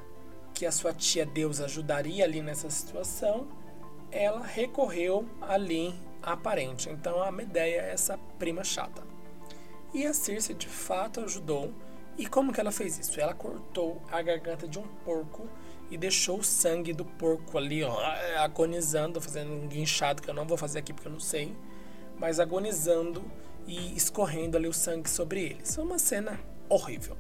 que 0.54 0.66
a 0.66 0.72
sua 0.72 0.94
tia 0.94 1.26
Deus 1.26 1.60
ajudaria 1.60 2.24
ali 2.24 2.42
nessa 2.42 2.70
situação, 2.70 3.50
ela 4.10 4.42
recorreu 4.46 5.28
ali 5.42 5.94
à 6.24 6.38
parente. 6.38 6.90
Então 6.90 7.22
a 7.22 7.30
Medeia 7.30 7.82
é 7.82 7.92
essa 7.92 8.18
prima 8.40 8.64
chata. 8.64 9.04
E 9.94 10.06
a 10.06 10.14
Circe 10.14 10.54
de 10.54 10.68
fato 10.68 11.20
ajudou. 11.20 11.74
E 12.18 12.26
como 12.28 12.54
que 12.54 12.62
ela 12.62 12.72
fez 12.72 12.98
isso? 12.98 13.20
Ela 13.20 13.34
cortou 13.34 14.02
a 14.10 14.22
garganta 14.22 14.70
de 14.70 14.80
um 14.80 14.88
porco 15.04 15.50
e 15.92 15.98
deixou 15.98 16.40
o 16.40 16.44
sangue 16.44 16.94
do 16.94 17.04
porco 17.04 17.58
ali, 17.58 17.84
ó, 17.84 18.00
agonizando, 18.38 19.20
fazendo 19.20 19.52
um 19.52 19.68
guinchado 19.68 20.22
que 20.22 20.30
eu 20.30 20.34
não 20.34 20.46
vou 20.48 20.58
fazer 20.58 20.80
aqui 20.80 20.94
porque 20.94 21.10
eu 21.10 21.12
não 21.12 21.20
sei, 21.20 21.54
mas 22.20 22.40
agonizando 22.40 23.24
e 23.66 23.96
escorrendo 23.96 24.58
ali 24.58 24.68
o 24.68 24.74
sangue 24.74 25.10
sobre 25.10 25.42
ele. 25.42 25.62
Isso 25.64 25.80
é 25.80 25.84
uma 25.84 25.98
cena 25.98 26.40
horrível. 26.68 27.18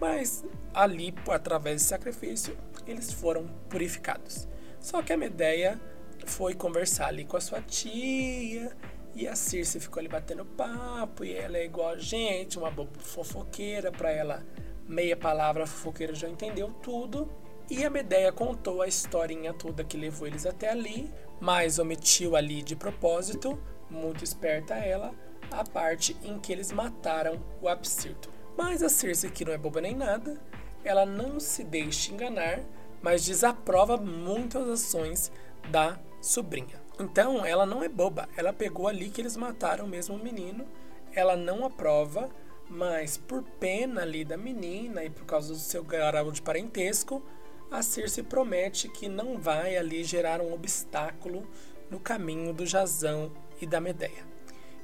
Mas 0.00 0.44
ali, 0.72 1.14
através 1.28 1.76
desse 1.76 1.88
sacrifício, 1.88 2.56
eles 2.86 3.12
foram 3.12 3.46
purificados. 3.68 4.48
Só 4.80 5.02
que 5.02 5.12
a 5.12 5.16
Medeia 5.16 5.80
foi 6.24 6.54
conversar 6.54 7.08
ali 7.08 7.24
com 7.24 7.36
a 7.36 7.40
sua 7.40 7.60
tia 7.60 8.70
e 9.14 9.26
a 9.26 9.34
Circe 9.34 9.80
ficou 9.80 10.00
ali 10.00 10.08
batendo 10.08 10.44
papo 10.44 11.24
e 11.24 11.32
ela 11.32 11.58
é 11.58 11.64
igual 11.64 11.90
a 11.90 11.98
gente, 11.98 12.58
uma 12.58 12.72
fofoqueira, 12.98 13.90
para 13.90 14.10
ela 14.10 14.46
meia 14.86 15.16
palavra 15.16 15.66
fofoqueira 15.66 16.14
já 16.14 16.28
entendeu 16.28 16.70
tudo. 16.82 17.28
E 17.70 17.84
a 17.84 17.90
Medeia 17.90 18.32
contou 18.32 18.80
a 18.80 18.86
historinha 18.86 19.52
toda 19.52 19.84
que 19.84 19.96
levou 19.96 20.26
eles 20.26 20.46
até 20.46 20.70
ali, 20.70 21.12
mas 21.40 21.78
omitiu 21.78 22.34
ali 22.34 22.62
de 22.62 22.74
propósito, 22.74 23.60
muito 23.90 24.24
esperta 24.24 24.74
ela, 24.74 25.14
a 25.50 25.64
parte 25.64 26.16
em 26.22 26.38
que 26.38 26.52
eles 26.52 26.72
mataram 26.72 27.42
o 27.60 27.68
Absirto. 27.68 28.30
Mas 28.56 28.82
a 28.82 28.88
Circe, 28.88 29.30
que 29.30 29.44
não 29.44 29.52
é 29.52 29.58
boba 29.58 29.80
nem 29.80 29.94
nada, 29.94 30.40
ela 30.84 31.06
não 31.06 31.38
se 31.38 31.64
deixa 31.64 32.12
enganar, 32.12 32.60
mas 33.00 33.24
desaprova 33.24 33.96
muitas 33.96 34.68
ações 34.68 35.32
da 35.70 35.98
sobrinha. 36.20 36.82
Então, 36.98 37.44
ela 37.46 37.64
não 37.64 37.82
é 37.82 37.88
boba, 37.88 38.28
ela 38.36 38.52
pegou 38.52 38.88
ali 38.88 39.08
que 39.08 39.20
eles 39.20 39.36
mataram 39.36 39.86
mesmo 39.86 40.16
o 40.16 40.22
menino, 40.22 40.66
ela 41.14 41.36
não 41.36 41.64
aprova, 41.64 42.28
mas 42.68 43.16
por 43.16 43.42
pena 43.42 44.02
ali 44.02 44.24
da 44.24 44.36
menina 44.36 45.04
e 45.04 45.10
por 45.10 45.24
causa 45.24 45.52
do 45.52 45.58
seu 45.58 45.84
grau 45.84 46.32
de 46.32 46.42
parentesco, 46.42 47.22
a 47.70 47.82
Circe 47.82 48.22
promete 48.22 48.88
que 48.88 49.08
não 49.08 49.38
vai 49.38 49.76
ali 49.76 50.02
gerar 50.02 50.40
um 50.40 50.52
obstáculo 50.52 51.46
no 51.90 52.00
caminho 52.00 52.52
do 52.52 52.66
Jazão 52.66 53.30
e 53.60 53.66
da 53.66 53.80
Medeia. 53.80 54.24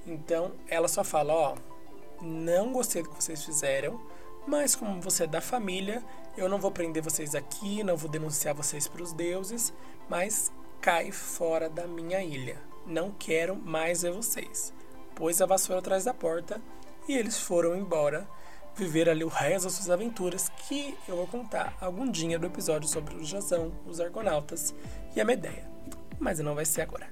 Então 0.07 0.53
ela 0.69 0.89
só 0.89 1.03
fala: 1.03 1.33
Ó, 1.33 1.57
não 2.21 2.73
gostei 2.73 3.03
do 3.03 3.11
que 3.11 3.23
vocês 3.23 3.45
fizeram, 3.45 4.01
mas 4.47 4.75
como 4.75 5.01
você 5.01 5.25
é 5.25 5.27
da 5.27 5.41
família, 5.41 6.03
eu 6.37 6.49
não 6.49 6.59
vou 6.59 6.71
prender 6.71 7.03
vocês 7.03 7.35
aqui, 7.35 7.83
não 7.83 7.97
vou 7.97 8.11
denunciar 8.11 8.55
vocês 8.55 8.87
para 8.87 9.03
os 9.03 9.13
deuses, 9.13 9.73
mas 10.09 10.53
cai 10.81 11.11
fora 11.11 11.69
da 11.69 11.87
minha 11.87 12.23
ilha. 12.23 12.57
Não 12.87 13.11
quero 13.11 13.57
mais 13.57 14.03
ver 14.03 14.13
vocês. 14.13 14.73
Pôs 15.15 15.41
a 15.41 15.47
vassoura 15.47 15.79
atrás 15.79 16.05
da 16.05 16.13
porta 16.13 16.61
e 17.09 17.17
eles 17.17 17.39
foram 17.39 17.77
embora 17.77 18.29
viver 18.77 19.09
ali 19.09 19.25
o 19.25 19.29
resto 19.29 19.65
das 19.65 19.75
suas 19.75 19.91
aventuras, 19.91 20.49
que 20.49 20.97
eu 21.09 21.17
vou 21.17 21.27
contar 21.27 21.77
algum 21.81 22.11
dia 22.11 22.39
do 22.39 22.47
episódio 22.47 22.89
sobre 22.89 23.15
o 23.15 23.25
Jazão, 23.25 23.73
os 23.87 24.01
Argonautas 24.01 24.75
e 25.15 25.21
a 25.21 25.25
Medeia. 25.25 25.71
Mas 26.19 26.41
não 26.41 26.55
vai 26.55 26.65
ser 26.65 26.83
agora. 26.83 27.09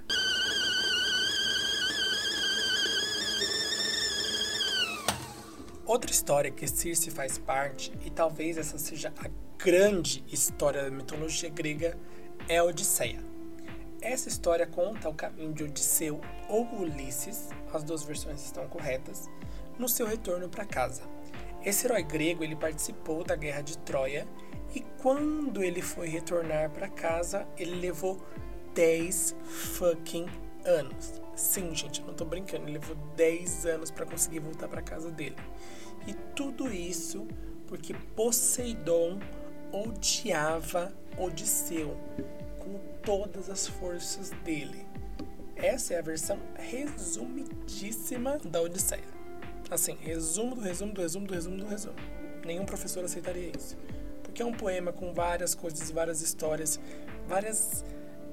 Outra 5.85 6.13
história 6.13 6.51
que 6.51 6.67
Circe 6.69 7.11
faz 7.11 7.39
parte, 7.39 7.93
e 8.05 8.11
talvez 8.11 8.57
essa 8.57 8.79
seja 8.79 9.13
a 9.19 9.29
grande 9.59 10.25
história 10.31 10.85
da 10.85 10.91
mitologia 10.91 11.51
grega, 11.51 11.99
é 12.49 12.59
a 12.59 12.65
Odisseia. 12.65 13.21
Essa 14.01 14.29
história 14.29 14.65
conta 14.65 15.09
o 15.09 15.15
caminho 15.15 15.53
de 15.53 15.65
Odisseu 15.65 16.21
ou 16.49 16.65
Ulisses, 16.81 17.49
as 17.73 17.83
duas 17.83 18.05
versões 18.05 18.45
estão 18.45 18.69
corretas, 18.69 19.29
no 19.77 19.89
seu 19.89 20.07
retorno 20.07 20.49
para 20.49 20.65
casa. 20.65 21.03
Esse 21.65 21.87
herói 21.87 22.05
grego 22.05 22.45
ele 22.45 22.57
participou 22.57 23.25
da 23.25 23.35
guerra 23.35 23.63
de 23.63 23.77
Troia 23.79 24.27
e 24.75 24.81
quando 25.01 25.65
ele 25.65 25.83
foi 25.83 26.09
retornar 26.09 26.71
para 26.71 26.89
casa, 26.89 27.47
ele 27.57 27.75
levou 27.75 28.21
10 28.75 29.37
fucking 29.45 30.27
anos. 30.65 31.22
Sim, 31.35 31.75
gente, 31.75 32.03
não 32.03 32.15
tô 32.15 32.25
brincando, 32.25 32.65
ele 32.65 32.75
levou 32.75 32.95
10 33.17 33.67
anos 33.67 33.91
para 33.91 34.05
conseguir 34.05 34.41
voltar 34.41 34.69
para 34.69 34.83
casa 34.83 35.11
dele. 35.11 35.37
E 36.07 36.15
tudo 36.35 36.73
isso 36.73 37.27
porque 37.67 37.95
Poseidon 38.15 39.19
odiava 39.73 40.93
Odisseu 41.17 41.97
com 42.59 42.79
todas 43.03 43.49
as 43.49 43.67
forças 43.67 44.31
dele. 44.45 44.87
Essa 45.57 45.95
é 45.95 45.99
a 45.99 46.03
versão 46.03 46.39
resumidíssima 46.55 48.39
da 48.45 48.61
Odisseia. 48.61 49.03
Assim, 49.71 49.97
resumo 50.01 50.55
do 50.55 50.61
resumo 50.61 50.93
do 50.93 51.01
resumo 51.01 51.27
do 51.27 51.35
resumo 51.35 51.57
do 51.57 51.67
resumo. 51.67 51.97
Nenhum 52.45 52.67
professor 52.67 53.05
aceitaria 53.05 53.53
isso. 53.57 53.77
Porque 54.23 54.43
é 54.43 54.45
um 54.45 54.53
poema 54.53 54.93
com 54.93 55.13
várias 55.13 55.55
coisas, 55.55 55.91
várias 55.91 56.21
histórias, 56.21 56.79
várias. 57.27 57.85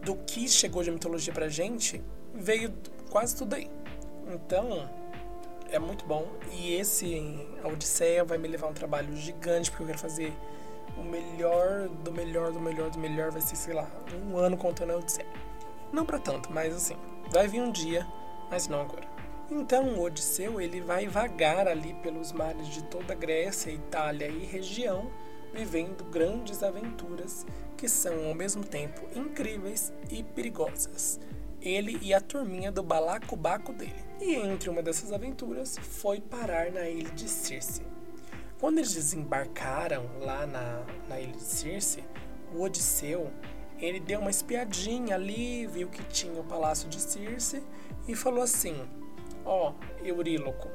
Do 0.04 0.16
que 0.16 0.48
chegou 0.48 0.82
de 0.82 0.92
mitologia 0.92 1.34
pra 1.34 1.50
gente, 1.50 2.02
veio 2.40 2.74
quase 3.10 3.36
tudo 3.36 3.56
aí. 3.56 3.70
Então, 4.28 4.90
é 5.72 5.80
muito 5.80 6.06
bom. 6.06 6.28
E 6.52 6.74
esse, 6.74 7.48
a 7.64 7.68
Odisseia, 7.68 8.24
vai 8.24 8.38
me 8.38 8.48
levar 8.48 8.68
um 8.68 8.74
trabalho 8.74 9.16
gigante, 9.16 9.70
porque 9.70 9.84
eu 9.84 9.88
quero 9.88 10.00
fazer 10.00 10.34
o 10.98 11.04
melhor 11.04 11.88
do 11.88 12.12
melhor 12.12 12.52
do 12.52 12.60
melhor 12.60 12.90
do 12.90 13.00
melhor. 13.00 13.32
Vai 13.32 13.42
ser, 13.42 13.56
sei 13.56 13.74
lá, 13.74 13.90
um 14.26 14.38
ano 14.38 14.58
contando 14.58 14.92
a 14.92 14.98
Odisseia. 14.98 15.28
Não 15.92 16.06
para 16.06 16.20
tanto, 16.20 16.52
mas 16.52 16.76
assim, 16.76 16.96
vai 17.32 17.48
vir 17.48 17.62
um 17.62 17.72
dia, 17.72 18.06
mas 18.50 18.68
não 18.68 18.82
agora. 18.82 19.08
Então 19.52 20.00
Odisseu 20.00 20.62
ele 20.62 20.80
vai 20.80 21.08
vagar 21.08 21.68
ali 21.68 21.96
pelos 21.96 22.32
mares 22.32 22.68
de 22.68 22.84
toda 22.84 23.14
a 23.14 23.16
Grécia, 23.16 23.72
Itália 23.72 24.28
e 24.28 24.46
região, 24.46 25.10
vivendo 25.52 26.04
grandes 26.04 26.62
aventuras 26.62 27.48
que 27.76 27.90
são 27.90 28.28
ao 28.28 28.36
mesmo 28.36 28.64
tempo 28.64 29.02
incríveis 29.16 29.92
e 30.12 30.22
perigosas. 30.22 31.20
Ele 31.62 32.00
e 32.02 32.14
a 32.14 32.22
turminha 32.22 32.72
do 32.72 32.82
balacobaco 32.82 33.74
dele. 33.74 33.96
E 34.22 34.36
entre 34.36 34.70
uma 34.70 34.82
dessas 34.82 35.12
aventuras 35.12 35.78
foi 35.78 36.20
parar 36.20 36.72
na 36.72 36.88
ilha 36.90 37.10
de 37.12 37.28
Circe. 37.28 37.82
Quando 38.60 38.80
eles 38.80 38.94
desembarcaram 38.94 40.06
lá 40.20 40.46
na, 40.46 40.84
na 41.08 41.20
ilha 41.20 41.32
de 41.32 41.44
Circe, 41.44 42.04
o 42.54 42.62
Odisseu 42.62 43.32
ele 43.82 44.00
deu 44.00 44.20
uma 44.20 44.30
espiadinha 44.30 45.16
ali, 45.16 45.66
viu 45.66 45.88
que 45.88 46.04
tinha 46.04 46.40
o 46.40 46.44
palácio 46.44 46.90
de 46.90 47.00
Circe 47.00 47.64
e 48.08 48.16
falou 48.16 48.44
assim: 48.44 48.76
Ó, 49.46 49.74
Euríloco, 50.04 50.68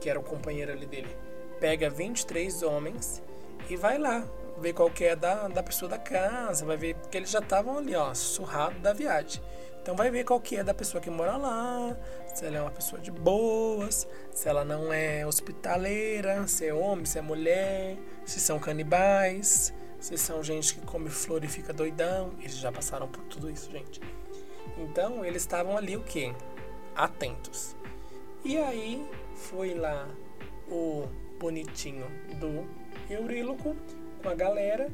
que 0.00 0.08
era 0.08 0.18
o 0.18 0.22
companheiro 0.22 0.72
ali 0.72 0.86
dele, 0.86 1.16
pega 1.58 1.90
23 1.90 2.62
homens 2.62 3.22
e 3.68 3.76
vai 3.76 3.98
lá, 3.98 4.24
ver 4.58 4.72
qual 4.72 4.88
que 4.88 5.04
é 5.04 5.16
da, 5.16 5.48
da 5.48 5.62
pessoa 5.62 5.88
da 5.88 5.98
casa, 5.98 6.64
vai 6.64 6.76
ver, 6.76 6.94
porque 6.94 7.16
eles 7.16 7.30
já 7.30 7.40
estavam 7.40 7.78
ali, 7.78 7.96
ó, 7.96 8.14
surrado 8.14 8.78
da 8.78 8.92
viagem. 8.92 9.42
Então 9.86 9.94
vai 9.94 10.10
ver 10.10 10.24
qual 10.24 10.40
que 10.40 10.56
é 10.56 10.64
da 10.64 10.74
pessoa 10.74 11.00
que 11.00 11.08
mora 11.08 11.36
lá, 11.36 11.96
se 12.34 12.44
ela 12.44 12.56
é 12.56 12.60
uma 12.60 12.72
pessoa 12.72 13.00
de 13.00 13.12
boas, 13.12 14.04
se 14.32 14.48
ela 14.48 14.64
não 14.64 14.92
é 14.92 15.24
hospitaleira, 15.24 16.44
se 16.48 16.66
é 16.66 16.74
homem, 16.74 17.04
se 17.04 17.20
é 17.20 17.22
mulher, 17.22 17.96
se 18.24 18.40
são 18.40 18.58
canibais, 18.58 19.72
se 20.00 20.18
são 20.18 20.42
gente 20.42 20.74
que 20.74 20.80
come 20.80 21.08
flor 21.08 21.44
e 21.44 21.46
fica 21.46 21.72
doidão. 21.72 22.32
Eles 22.40 22.56
já 22.56 22.72
passaram 22.72 23.06
por 23.06 23.22
tudo 23.26 23.48
isso, 23.48 23.70
gente. 23.70 24.00
Então 24.76 25.24
eles 25.24 25.42
estavam 25.42 25.76
ali 25.76 25.96
o 25.96 26.02
quê? 26.02 26.34
Atentos. 26.92 27.76
E 28.44 28.58
aí 28.58 29.08
foi 29.36 29.72
lá 29.72 30.08
o 30.68 31.06
bonitinho 31.38 32.08
do 32.40 32.68
Euríloco 33.08 33.76
com 34.20 34.28
a 34.28 34.34
galera. 34.34 34.90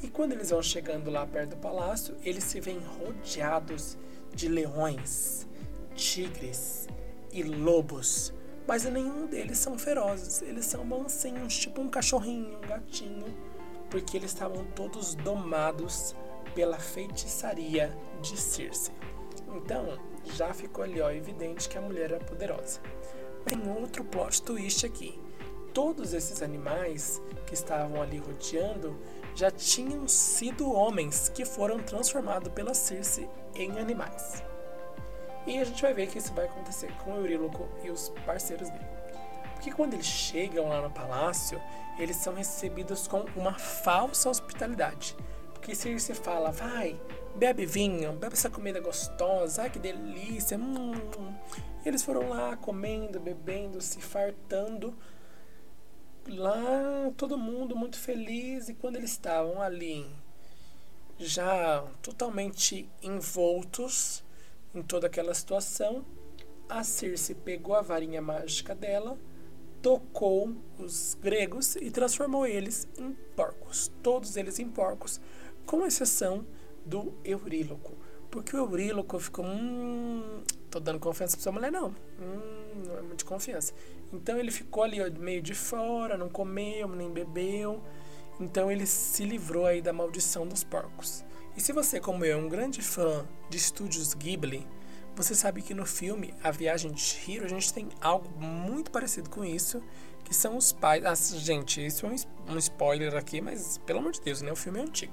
E 0.00 0.06
quando 0.06 0.30
eles 0.30 0.50
vão 0.50 0.62
chegando 0.62 1.10
lá 1.10 1.26
perto 1.26 1.50
do 1.50 1.56
palácio, 1.56 2.16
eles 2.22 2.44
se 2.44 2.60
veem 2.60 2.78
rodeados 2.78 3.98
de 4.34 4.48
leões, 4.48 5.46
tigres 5.94 6.88
e 7.32 7.42
lobos. 7.42 8.32
Mas 8.66 8.84
nenhum 8.84 9.26
deles 9.26 9.58
são 9.58 9.78
ferozes, 9.78 10.42
eles 10.42 10.66
são 10.66 10.84
mansinhos, 10.84 11.56
tipo 11.56 11.80
um 11.80 11.88
cachorrinho, 11.88 12.56
um 12.58 12.60
gatinho, 12.60 13.26
porque 13.90 14.16
eles 14.16 14.30
estavam 14.30 14.64
todos 14.76 15.14
domados 15.14 16.14
pela 16.54 16.78
feitiçaria 16.78 17.96
de 18.20 18.38
Circe. 18.38 18.92
Então, 19.54 19.98
já 20.34 20.54
ficou 20.54 20.84
ali 20.84 21.00
ó, 21.00 21.10
evidente 21.10 21.68
que 21.68 21.76
a 21.76 21.80
mulher 21.80 22.12
era 22.12 22.24
poderosa. 22.24 22.80
Tem 23.44 23.60
outro 23.76 24.04
plot 24.04 24.42
twist 24.42 24.86
aqui. 24.86 25.18
Todos 25.74 26.12
esses 26.12 26.42
animais 26.42 27.20
que 27.46 27.54
estavam 27.54 28.00
ali 28.00 28.18
rodeando 28.18 28.96
já 29.34 29.50
tinham 29.50 30.06
sido 30.06 30.70
homens 30.70 31.28
que 31.30 31.44
foram 31.44 31.78
transformados 31.78 32.52
pela 32.52 32.74
Circe 32.74 33.28
em 33.54 33.78
animais. 33.78 34.42
E 35.46 35.58
a 35.58 35.64
gente 35.64 35.82
vai 35.82 35.92
ver 35.92 36.06
que 36.08 36.18
isso 36.18 36.32
vai 36.32 36.46
acontecer 36.46 36.92
com 36.98 37.12
o 37.12 37.16
Euríloco 37.16 37.68
e 37.82 37.90
os 37.90 38.10
parceiros 38.24 38.70
dele. 38.70 38.86
Porque 39.54 39.72
quando 39.72 39.94
eles 39.94 40.06
chegam 40.06 40.68
lá 40.68 40.80
no 40.80 40.90
palácio, 40.90 41.60
eles 41.98 42.16
são 42.16 42.34
recebidos 42.34 43.06
com 43.06 43.24
uma 43.36 43.54
falsa 43.54 44.30
hospitalidade. 44.30 45.16
Porque 45.52 45.74
se 45.74 45.98
você 45.98 46.14
fala, 46.14 46.50
vai, 46.50 47.00
bebe 47.36 47.66
vinho, 47.66 48.12
bebe 48.12 48.34
essa 48.34 48.50
comida 48.50 48.80
gostosa, 48.80 49.62
ai 49.62 49.70
que 49.70 49.78
delícia, 49.78 50.58
hum. 50.58 50.92
Eles 51.84 52.02
foram 52.04 52.28
lá 52.28 52.56
comendo, 52.56 53.18
bebendo, 53.18 53.80
se 53.80 54.00
fartando. 54.00 54.96
Lá 56.28 57.10
todo 57.16 57.36
mundo 57.36 57.74
muito 57.74 57.98
feliz 57.98 58.68
e 58.68 58.74
quando 58.74 58.96
eles 58.96 59.10
estavam 59.10 59.60
ali 59.60 60.08
já 61.22 61.84
totalmente 62.02 62.88
envoltos 63.02 64.24
em 64.74 64.82
toda 64.82 65.06
aquela 65.06 65.34
situação, 65.34 66.04
a 66.68 66.82
Circe 66.82 67.34
pegou 67.34 67.74
a 67.74 67.82
varinha 67.82 68.22
mágica 68.22 68.74
dela, 68.74 69.18
tocou 69.82 70.54
os 70.78 71.14
gregos 71.20 71.76
e 71.76 71.90
transformou 71.90 72.46
eles 72.46 72.88
em 72.98 73.12
porcos, 73.36 73.92
todos 74.02 74.36
eles 74.36 74.58
em 74.58 74.68
porcos, 74.68 75.20
com 75.66 75.84
exceção 75.86 76.46
do 76.84 77.12
Euríloco. 77.24 77.94
Porque 78.30 78.56
o 78.56 78.60
Euríloco 78.60 79.18
ficou, 79.18 79.44
hum, 79.44 80.42
tô 80.70 80.80
dando 80.80 80.98
confiança 80.98 81.36
pra 81.36 81.42
sua 81.42 81.52
mulher, 81.52 81.70
não. 81.70 81.88
Hum, 82.18 82.82
não 82.86 82.98
é 82.98 83.02
muito 83.02 83.26
confiança. 83.26 83.74
Então 84.10 84.38
ele 84.38 84.50
ficou 84.50 84.82
ali 84.82 84.98
meio 85.18 85.42
de 85.42 85.54
fora, 85.54 86.16
não 86.16 86.30
comeu, 86.30 86.88
nem 86.88 87.10
bebeu. 87.10 87.82
Então 88.42 88.72
ele 88.72 88.86
se 88.86 89.24
livrou 89.24 89.66
aí 89.66 89.80
da 89.80 89.92
maldição 89.92 90.46
dos 90.46 90.64
porcos. 90.64 91.24
E 91.56 91.60
se 91.60 91.72
você, 91.72 92.00
como 92.00 92.24
eu, 92.24 92.38
é 92.38 92.40
um 92.40 92.48
grande 92.48 92.82
fã 92.82 93.24
de 93.48 93.56
estúdios 93.56 94.14
Ghibli, 94.14 94.66
você 95.14 95.34
sabe 95.34 95.62
que 95.62 95.72
no 95.72 95.86
filme 95.86 96.34
A 96.42 96.50
Viagem 96.50 96.90
de 96.90 97.00
Chihiro 97.00 97.44
a 97.44 97.48
gente 97.48 97.72
tem 97.72 97.88
algo 98.00 98.28
muito 98.40 98.90
parecido 98.90 99.30
com 99.30 99.44
isso, 99.44 99.80
que 100.24 100.34
são 100.34 100.56
os 100.56 100.72
pais. 100.72 101.04
Ah, 101.04 101.14
gente, 101.14 101.84
isso 101.84 102.04
é 102.04 102.10
um 102.50 102.58
spoiler 102.58 103.14
aqui, 103.14 103.40
mas 103.40 103.78
pelo 103.86 104.00
amor 104.00 104.12
de 104.12 104.20
Deus, 104.20 104.42
né? 104.42 104.50
O 104.50 104.56
filme 104.56 104.80
é 104.80 104.82
antigo. 104.82 105.12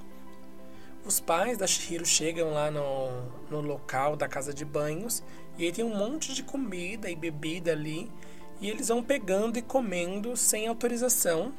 Os 1.06 1.20
pais 1.20 1.58
da 1.58 1.68
Chihiro 1.68 2.06
chegam 2.06 2.52
lá 2.52 2.72
no, 2.72 3.10
no 3.50 3.62
local 3.62 4.16
da 4.16 4.28
casa 4.28 4.54
de 4.54 4.66
banhos 4.66 5.24
e 5.58 5.66
aí 5.66 5.72
tem 5.72 5.86
um 5.86 5.96
monte 5.96 6.34
de 6.34 6.42
comida 6.42 7.10
e 7.10 7.16
bebida 7.16 7.74
ali 7.74 8.12
e 8.60 8.70
eles 8.70 8.88
vão 8.88 9.04
pegando 9.04 9.58
e 9.58 9.62
comendo 9.62 10.36
sem 10.36 10.68
autorização. 10.68 11.54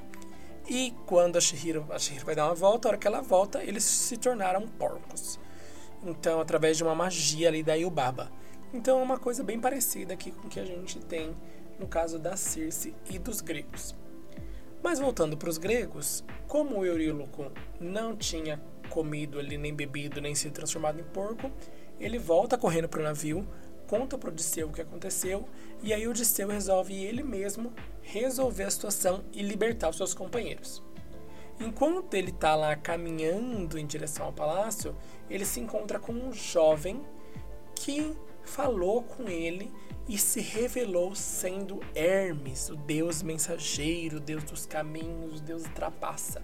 E 0.71 0.95
quando 1.05 1.37
a 1.37 1.41
Chihiro, 1.41 1.85
a 1.91 1.99
Chihiro 1.99 2.25
vai 2.25 2.37
dar 2.37 2.47
uma 2.47 2.55
volta, 2.55 2.87
a 2.87 2.91
hora 2.91 2.97
que 2.97 3.07
ela 3.09 3.21
volta, 3.21 3.61
eles 3.65 3.83
se 3.83 4.17
tornaram 4.17 4.69
porcos. 4.69 5.37
Então, 6.01 6.41
através 6.41 6.77
de 6.77 6.85
uma 6.85 6.95
magia 6.95 7.49
ali 7.49 7.61
da 7.61 7.75
Yubaba. 7.75 8.31
Então, 8.73 9.01
é 9.01 9.03
uma 9.03 9.19
coisa 9.19 9.43
bem 9.43 9.59
parecida 9.59 10.15
aqui 10.15 10.31
com 10.31 10.47
o 10.47 10.49
que 10.49 10.61
a 10.61 10.65
gente 10.65 11.01
tem 11.01 11.37
no 11.77 11.89
caso 11.89 12.21
da 12.21 12.37
Circe 12.37 12.95
e 13.11 13.19
dos 13.19 13.41
gregos. 13.41 13.97
Mas 14.81 15.01
voltando 15.01 15.37
para 15.37 15.51
os 15.51 15.59
gregos, 15.59 16.23
como 16.47 16.79
o 16.79 16.87
Euríloco 16.87 17.51
não 17.81 18.15
tinha 18.15 18.63
comido 18.91 19.41
ali, 19.41 19.59
nem 19.59 19.75
bebido, 19.75 20.21
nem 20.21 20.37
se 20.37 20.51
transformado 20.51 21.01
em 21.01 21.05
porco, 21.05 21.51
ele 21.99 22.17
volta 22.17 22.57
correndo 22.57 22.89
para 22.89 23.01
o 23.01 23.03
navio, 23.03 23.45
conta 23.89 24.17
para 24.17 24.31
Odisseu 24.31 24.69
o 24.69 24.73
que 24.73 24.83
aconteceu, 24.83 25.49
e 25.83 25.93
aí 25.93 26.07
Odisseu 26.07 26.47
resolve 26.47 26.95
ele 26.95 27.25
mesmo 27.25 27.73
resolver 28.03 28.65
a 28.65 28.71
situação 28.71 29.25
e 29.33 29.43
libertar 29.43 29.89
os 29.89 29.97
seus 29.97 30.15
companheiros. 30.15 30.83
Enquanto 31.61 32.15
ele 32.15 32.31
está 32.31 32.55
lá 32.55 32.75
caminhando 32.75 33.79
em 33.79 33.87
direção 33.87 34.27
ao 34.27 34.33
palácio, 34.33 34.97
ele 35.29 35.45
se 35.45 35.61
encontra 35.61 35.99
com 35.99 36.13
um 36.13 36.33
jovem 36.33 37.03
que 37.75 38.17
falou 38.43 39.03
com 39.03 39.29
ele 39.29 39.71
e 40.09 40.19
se 40.19 40.41
revelou 40.41 41.15
sendo 41.15 41.81
Hermes, 41.95 42.71
o 42.71 42.77
deus 42.77 43.23
mensageiro, 43.23 44.17
o 44.17 44.21
deus 44.21 44.43
dos 44.45 44.67
caminhos, 44.67 45.39
o 45.39 45.43
deus 45.43 45.63
trapaça. 45.75 46.43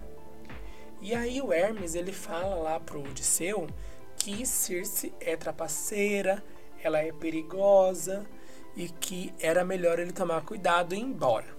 E 1.01 1.13
aí 1.13 1.41
o 1.41 1.51
Hermes 1.51 1.95
ele 1.95 2.11
fala 2.11 2.55
lá 2.55 2.79
pro 2.79 3.01
Odisseu 3.01 3.67
que 4.15 4.45
Circe 4.45 5.13
é 5.19 5.35
trapaceira, 5.35 6.43
ela 6.81 6.99
é 6.99 7.11
perigosa 7.11 8.25
e 8.77 8.87
que 8.87 9.33
era 9.39 9.65
melhor 9.65 9.97
ele 9.97 10.13
tomar 10.13 10.45
cuidado 10.45 10.93
e 10.93 10.99
ir 10.99 11.01
embora. 11.01 11.57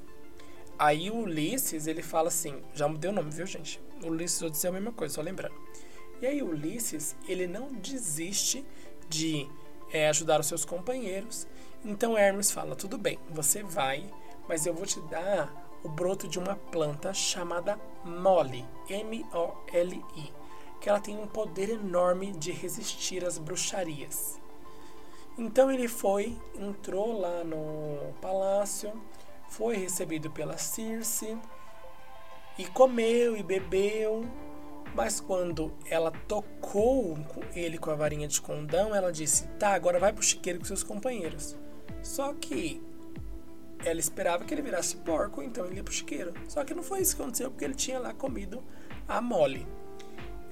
Aí 0.78 1.11
o 1.11 1.16
Ulisses, 1.16 1.88
ele 1.88 2.00
fala 2.00 2.28
assim, 2.28 2.62
já 2.72 2.87
mudei 2.87 3.11
o 3.11 3.12
nome, 3.12 3.33
viu, 3.33 3.44
gente? 3.44 3.81
Ulisses 4.04 4.40
Odisseu 4.40 4.68
é 4.68 4.70
a 4.70 4.74
mesma 4.74 4.92
coisa, 4.92 5.14
só 5.14 5.20
lembrando. 5.20 5.54
E 6.22 6.26
aí 6.26 6.40
o 6.40 6.50
Ulisses, 6.50 7.16
ele 7.26 7.48
não 7.48 7.72
desiste 7.72 8.64
de 9.09 9.48
é, 9.92 10.09
ajudar 10.09 10.38
os 10.38 10.46
seus 10.46 10.64
companheiros. 10.64 11.48
Então 11.85 12.16
Hermes 12.16 12.52
fala, 12.52 12.76
tudo 12.76 12.96
bem, 12.96 13.18
você 13.28 13.64
vai, 13.64 14.09
mas 14.48 14.64
eu 14.64 14.72
vou 14.72 14.87
te 14.87 15.00
dar 15.00 15.68
o 15.83 15.88
broto 15.88 16.28
de 16.28 16.38
uma 16.38 16.54
planta 16.54 17.12
chamada 17.12 17.78
Mole, 18.04 18.64
M-O-L-I, 18.88 20.33
que 20.81 20.88
ela 20.88 21.00
tem 21.00 21.18
um 21.18 21.26
poder 21.26 21.70
enorme 21.70 22.31
de 22.31 22.52
resistir 22.52 23.24
às 23.24 23.38
bruxarias. 23.38 24.40
Então 25.38 25.70
ele 25.70 25.87
foi, 25.87 26.37
entrou 26.59 27.20
lá 27.20 27.44
no 27.44 28.12
palácio, 28.20 28.92
foi 29.48 29.77
recebido 29.77 30.29
pela 30.31 30.59
Circe 30.59 31.38
e 32.59 32.66
comeu 32.66 33.37
e 33.37 33.42
bebeu. 33.42 34.27
Mas 34.94 35.20
quando 35.20 35.72
ela 35.88 36.11
tocou 36.27 37.16
ele 37.55 37.79
com 37.79 37.90
a 37.90 37.94
varinha 37.94 38.27
de 38.27 38.40
condão, 38.40 38.92
ela 38.92 39.12
disse: 39.12 39.46
Tá, 39.59 39.74
agora 39.74 40.01
vai 40.01 40.12
pro 40.12 40.22
chiqueiro 40.24 40.59
com 40.59 40.64
seus 40.64 40.83
companheiros. 40.83 41.57
Só 42.03 42.33
que 42.35 42.83
ela 43.85 44.01
esperava 44.01 44.44
que 44.44 44.53
ele 44.53 44.62
virasse 44.62 44.96
porco, 44.96 45.40
então 45.40 45.66
ele 45.66 45.77
ia 45.77 45.85
pro 45.85 45.92
chiqueiro. 45.92 46.35
Só 46.48 46.64
que 46.64 46.74
não 46.74 46.83
foi 46.83 47.01
isso 47.01 47.14
que 47.14 47.22
aconteceu, 47.22 47.51
porque 47.51 47.64
ele 47.64 47.74
tinha 47.74 48.01
lá 48.01 48.12
comido 48.12 48.64
a 49.07 49.20
mole. 49.20 49.66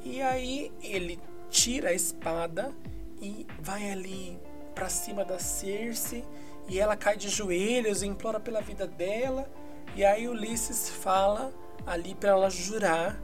E 0.05 0.23
aí 0.23 0.71
ele 0.81 1.19
tira 1.51 1.89
a 1.89 1.93
espada 1.93 2.73
e 3.21 3.47
vai 3.59 3.91
ali 3.91 4.39
para 4.77 4.91
cima 4.91 5.25
da 5.25 5.39
Circe 5.39 6.23
e 6.69 6.79
ela 6.79 6.95
cai 6.95 7.17
de 7.17 7.31
joelhos 7.31 8.03
e 8.03 8.07
implora 8.07 8.39
pela 8.39 8.61
vida 8.61 8.87
dela. 8.87 9.51
E 9.97 10.05
aí 10.05 10.29
Ulisses 10.29 10.91
fala 10.91 11.51
ali 11.87 12.15
para 12.15 12.31
ela 12.31 12.51
jurar 12.51 13.19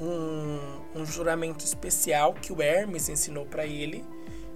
um, 0.00 1.00
um 1.00 1.04
juramento 1.04 1.64
especial 1.64 2.34
que 2.34 2.52
o 2.52 2.62
Hermes 2.62 3.08
ensinou 3.08 3.44
para 3.44 3.66
ele, 3.66 4.04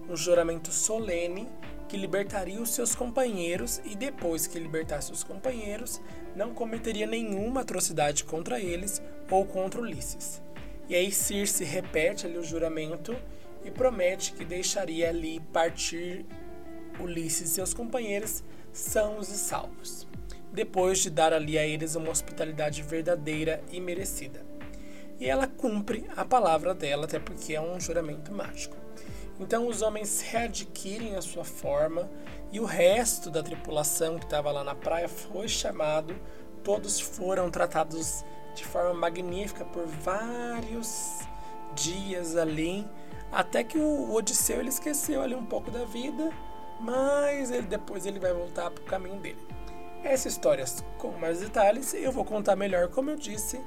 um 0.08 0.16
juramento 0.16 0.70
solene 0.70 1.48
que 1.88 1.96
libertaria 1.96 2.62
os 2.62 2.70
seus 2.70 2.94
companheiros 2.94 3.80
e 3.84 3.96
depois 3.96 4.46
que 4.46 4.60
libertasse 4.60 5.10
os 5.10 5.24
companheiros, 5.24 6.00
não 6.36 6.54
cometeria 6.54 7.06
nenhuma 7.06 7.62
atrocidade 7.62 8.22
contra 8.22 8.60
eles 8.60 9.02
ou 9.28 9.44
contra 9.44 9.80
Ulisses. 9.80 10.40
E 10.88 10.94
aí 10.94 11.10
Circe 11.10 11.64
repete 11.64 12.26
ali 12.26 12.38
o 12.38 12.44
juramento 12.44 13.16
e 13.64 13.70
promete 13.70 14.32
que 14.32 14.44
deixaria 14.44 15.08
ali 15.08 15.40
partir 15.52 16.24
Ulisses 16.98 17.50
e 17.50 17.54
seus 17.54 17.72
companheiros 17.72 18.42
sãos 18.72 19.28
e 19.28 19.36
salvos, 19.36 20.06
depois 20.52 20.98
de 20.98 21.10
dar 21.10 21.32
ali 21.32 21.58
a 21.58 21.66
eles 21.66 21.94
uma 21.94 22.10
hospitalidade 22.10 22.82
verdadeira 22.82 23.62
e 23.70 23.80
merecida. 23.80 24.44
E 25.18 25.26
ela 25.28 25.46
cumpre 25.46 26.06
a 26.16 26.24
palavra 26.24 26.74
dela, 26.74 27.04
até 27.04 27.18
porque 27.18 27.54
é 27.54 27.60
um 27.60 27.78
juramento 27.78 28.32
mágico. 28.32 28.76
Então 29.38 29.66
os 29.66 29.82
homens 29.82 30.20
readquirem 30.20 31.16
a 31.16 31.22
sua 31.22 31.44
forma 31.44 32.10
e 32.52 32.60
o 32.60 32.64
resto 32.64 33.30
da 33.30 33.42
tripulação 33.42 34.18
que 34.18 34.24
estava 34.24 34.50
lá 34.50 34.62
na 34.62 34.74
praia 34.74 35.08
foi 35.08 35.48
chamado. 35.48 36.14
Todos 36.62 37.00
foram 37.00 37.50
tratados 37.50 38.22
de 38.54 38.64
forma 38.64 38.92
magnífica 38.92 39.64
por 39.64 39.86
vários 39.86 41.20
dias 41.74 42.36
ali, 42.36 42.86
até 43.32 43.62
que 43.64 43.78
o 43.78 44.12
Odisseu 44.12 44.60
ele 44.60 44.68
esqueceu 44.68 45.22
ali 45.22 45.34
um 45.34 45.46
pouco 45.46 45.70
da 45.70 45.84
vida 45.84 46.30
mas 46.80 47.50
ele, 47.50 47.66
depois 47.66 48.06
ele 48.06 48.18
vai 48.18 48.32
voltar 48.32 48.70
para 48.70 48.82
o 48.82 48.86
caminho 48.86 49.20
dele. 49.20 49.38
Essa 50.02 50.28
história 50.28 50.64
com 50.98 51.10
mais 51.12 51.40
detalhes 51.40 51.92
eu 51.92 52.10
vou 52.10 52.24
contar 52.24 52.56
melhor, 52.56 52.88
como 52.88 53.10
eu 53.10 53.16
disse, 53.16 53.60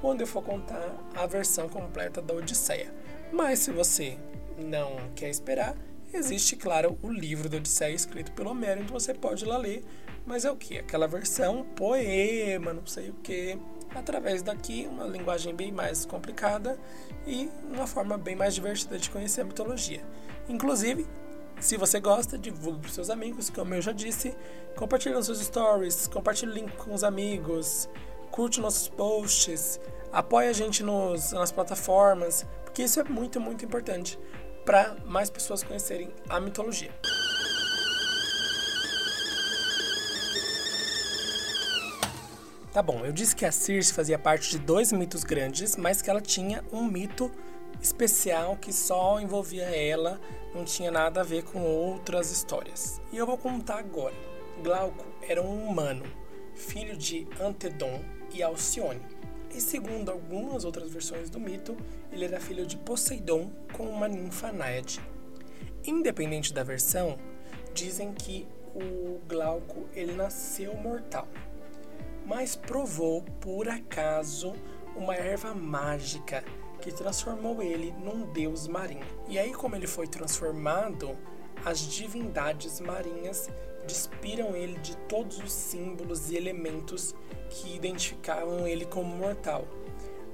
quando 0.00 0.20
eu 0.20 0.26
for 0.26 0.42
contar 0.42 0.96
a 1.16 1.26
versão 1.26 1.68
completa 1.68 2.22
da 2.22 2.32
Odisseia. 2.32 2.94
Mas 3.32 3.58
se 3.58 3.72
você 3.72 4.16
não 4.56 4.96
quer 5.16 5.28
esperar, 5.28 5.76
existe, 6.14 6.54
claro, 6.54 6.96
o 7.02 7.10
livro 7.10 7.48
da 7.48 7.56
Odisseia 7.56 7.92
escrito 7.92 8.30
pelo 8.32 8.50
Homero, 8.50 8.82
então 8.82 8.98
você 8.98 9.12
pode 9.12 9.44
ir 9.44 9.48
lá 9.48 9.58
ler. 9.58 9.84
Mas 10.24 10.44
é 10.44 10.50
o 10.50 10.56
que? 10.56 10.78
Aquela 10.78 11.08
versão 11.08 11.64
poema, 11.74 12.72
não 12.72 12.86
sei 12.86 13.10
o 13.10 13.14
que, 13.14 13.58
através 13.94 14.42
daqui, 14.42 14.88
uma 14.90 15.04
linguagem 15.04 15.54
bem 15.54 15.72
mais 15.72 16.04
complicada 16.04 16.78
e 17.26 17.50
uma 17.64 17.86
forma 17.86 18.16
bem 18.16 18.36
mais 18.36 18.54
divertida 18.54 18.98
de 18.98 19.10
conhecer 19.10 19.40
a 19.40 19.44
mitologia. 19.44 20.02
Inclusive, 20.48 21.06
se 21.60 21.76
você 21.76 22.00
gosta, 22.00 22.38
divulgue 22.38 22.80
para 22.80 22.90
seus 22.90 23.10
amigos, 23.10 23.50
como 23.50 23.74
eu 23.74 23.82
já 23.82 23.92
disse. 23.92 24.34
Compartilhe 24.76 25.14
nos 25.14 25.26
seus 25.26 25.40
stories, 25.40 26.06
compartilhe 26.06 26.52
o 26.52 26.54
link 26.54 26.72
com 26.76 26.94
os 26.94 27.04
amigos, 27.04 27.88
curte 28.30 28.60
nossos 28.60 28.88
posts, 28.88 29.78
apoie 30.10 30.48
a 30.48 30.52
gente 30.52 30.82
nos, 30.82 31.32
nas 31.32 31.52
plataformas, 31.52 32.46
porque 32.64 32.82
isso 32.82 32.98
é 32.98 33.04
muito, 33.04 33.38
muito 33.38 33.64
importante 33.64 34.18
para 34.64 34.96
mais 35.04 35.28
pessoas 35.28 35.62
conhecerem 35.62 36.10
a 36.28 36.40
mitologia. 36.40 36.92
Tá 42.72 42.80
bom, 42.80 43.04
eu 43.04 43.10
disse 43.10 43.34
que 43.34 43.44
a 43.44 43.50
Circe 43.50 43.92
fazia 43.92 44.16
parte 44.16 44.50
de 44.50 44.58
dois 44.60 44.92
mitos 44.92 45.24
grandes, 45.24 45.74
mas 45.74 46.00
que 46.00 46.08
ela 46.08 46.20
tinha 46.20 46.64
um 46.72 46.84
mito 46.84 47.28
especial 47.82 48.56
que 48.56 48.72
só 48.72 49.18
envolvia 49.18 49.64
ela, 49.64 50.20
não 50.54 50.64
tinha 50.64 50.88
nada 50.88 51.20
a 51.20 51.24
ver 51.24 51.42
com 51.42 51.60
outras 51.62 52.30
histórias. 52.30 53.00
E 53.12 53.16
eu 53.16 53.26
vou 53.26 53.36
contar 53.36 53.80
agora. 53.80 54.14
Glauco 54.62 55.04
era 55.28 55.42
um 55.42 55.66
humano, 55.66 56.04
filho 56.54 56.96
de 56.96 57.26
Antedon 57.40 58.04
e 58.32 58.40
Alcione. 58.40 59.02
E 59.52 59.60
segundo 59.60 60.12
algumas 60.12 60.64
outras 60.64 60.92
versões 60.92 61.28
do 61.28 61.40
mito, 61.40 61.76
ele 62.12 62.24
era 62.24 62.38
filho 62.38 62.64
de 62.64 62.76
Poseidon 62.76 63.50
com 63.72 63.82
uma 63.82 64.06
ninfa 64.06 64.52
náiade. 64.52 65.00
Independente 65.84 66.54
da 66.54 66.62
versão, 66.62 67.18
dizem 67.74 68.12
que 68.12 68.46
o 68.76 69.18
Glauco 69.26 69.88
ele 69.92 70.12
nasceu 70.12 70.76
mortal, 70.76 71.26
mas 72.26 72.56
provou 72.56 73.22
por 73.40 73.68
acaso 73.68 74.54
uma 74.96 75.14
erva 75.14 75.54
mágica 75.54 76.44
que 76.80 76.92
transformou 76.92 77.62
ele 77.62 77.92
num 77.92 78.32
deus 78.32 78.66
marinho. 78.66 79.04
E 79.28 79.38
aí, 79.38 79.52
como 79.52 79.76
ele 79.76 79.86
foi 79.86 80.06
transformado, 80.06 81.16
as 81.64 81.80
divindades 81.80 82.80
marinhas 82.80 83.50
despiram 83.86 84.56
ele 84.56 84.78
de 84.78 84.96
todos 84.96 85.38
os 85.38 85.52
símbolos 85.52 86.30
e 86.30 86.36
elementos 86.36 87.14
que 87.50 87.74
identificavam 87.74 88.66
ele 88.66 88.84
como 88.86 89.14
mortal, 89.14 89.66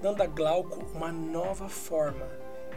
dando 0.01 0.23
a 0.23 0.27
Glauco 0.27 0.85
uma 0.95 1.11
nova 1.11 1.69
forma. 1.69 2.29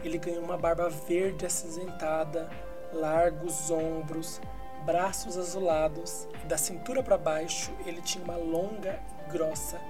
Ele 0.02 0.18
ganhou 0.18 0.42
uma 0.42 0.56
barba 0.56 0.88
verde 0.88 1.44
acinzentada, 1.44 2.50
largos 2.92 3.70
ombros, 3.70 4.40
braços 4.84 5.36
azulados 5.36 6.26
e 6.42 6.46
da 6.46 6.56
cintura 6.56 7.02
para 7.02 7.18
baixo 7.18 7.70
ele 7.86 8.00
tinha 8.02 8.24
uma 8.24 8.36
longa 8.36 9.00
e 9.26 9.32
grossa 9.32 9.80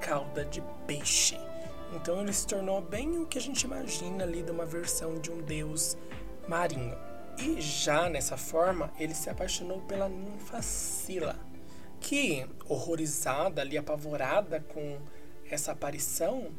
cauda 0.00 0.44
de 0.44 0.62
peixe. 0.86 1.38
Então 1.92 2.20
ele 2.20 2.32
se 2.32 2.46
tornou 2.46 2.80
bem 2.80 3.18
o 3.18 3.26
que 3.26 3.38
a 3.38 3.40
gente 3.40 3.62
imagina 3.62 4.24
ali 4.24 4.42
de 4.42 4.50
uma 4.50 4.64
versão 4.64 5.18
de 5.18 5.30
um 5.30 5.40
deus 5.40 5.96
marinho. 6.48 6.96
E 7.38 7.60
já 7.60 8.08
nessa 8.08 8.36
forma, 8.36 8.90
ele 8.98 9.14
se 9.14 9.28
apaixonou 9.28 9.80
pela 9.82 10.08
ninfa 10.08 10.62
Sila, 10.62 11.36
que, 12.00 12.46
horrorizada 12.66 13.60
ali, 13.60 13.76
apavorada 13.76 14.60
com 14.60 14.98
essa 15.50 15.72
aparição, 15.72 16.50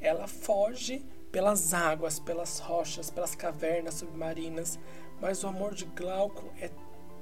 ela 0.00 0.26
foge 0.26 1.04
pelas 1.30 1.72
águas, 1.72 2.18
pelas 2.18 2.58
rochas, 2.58 3.10
pelas 3.10 3.34
cavernas 3.34 3.94
submarinas, 3.94 4.78
mas 5.20 5.42
o 5.42 5.48
amor 5.48 5.74
de 5.74 5.84
Glauco 5.84 6.52
é 6.60 6.68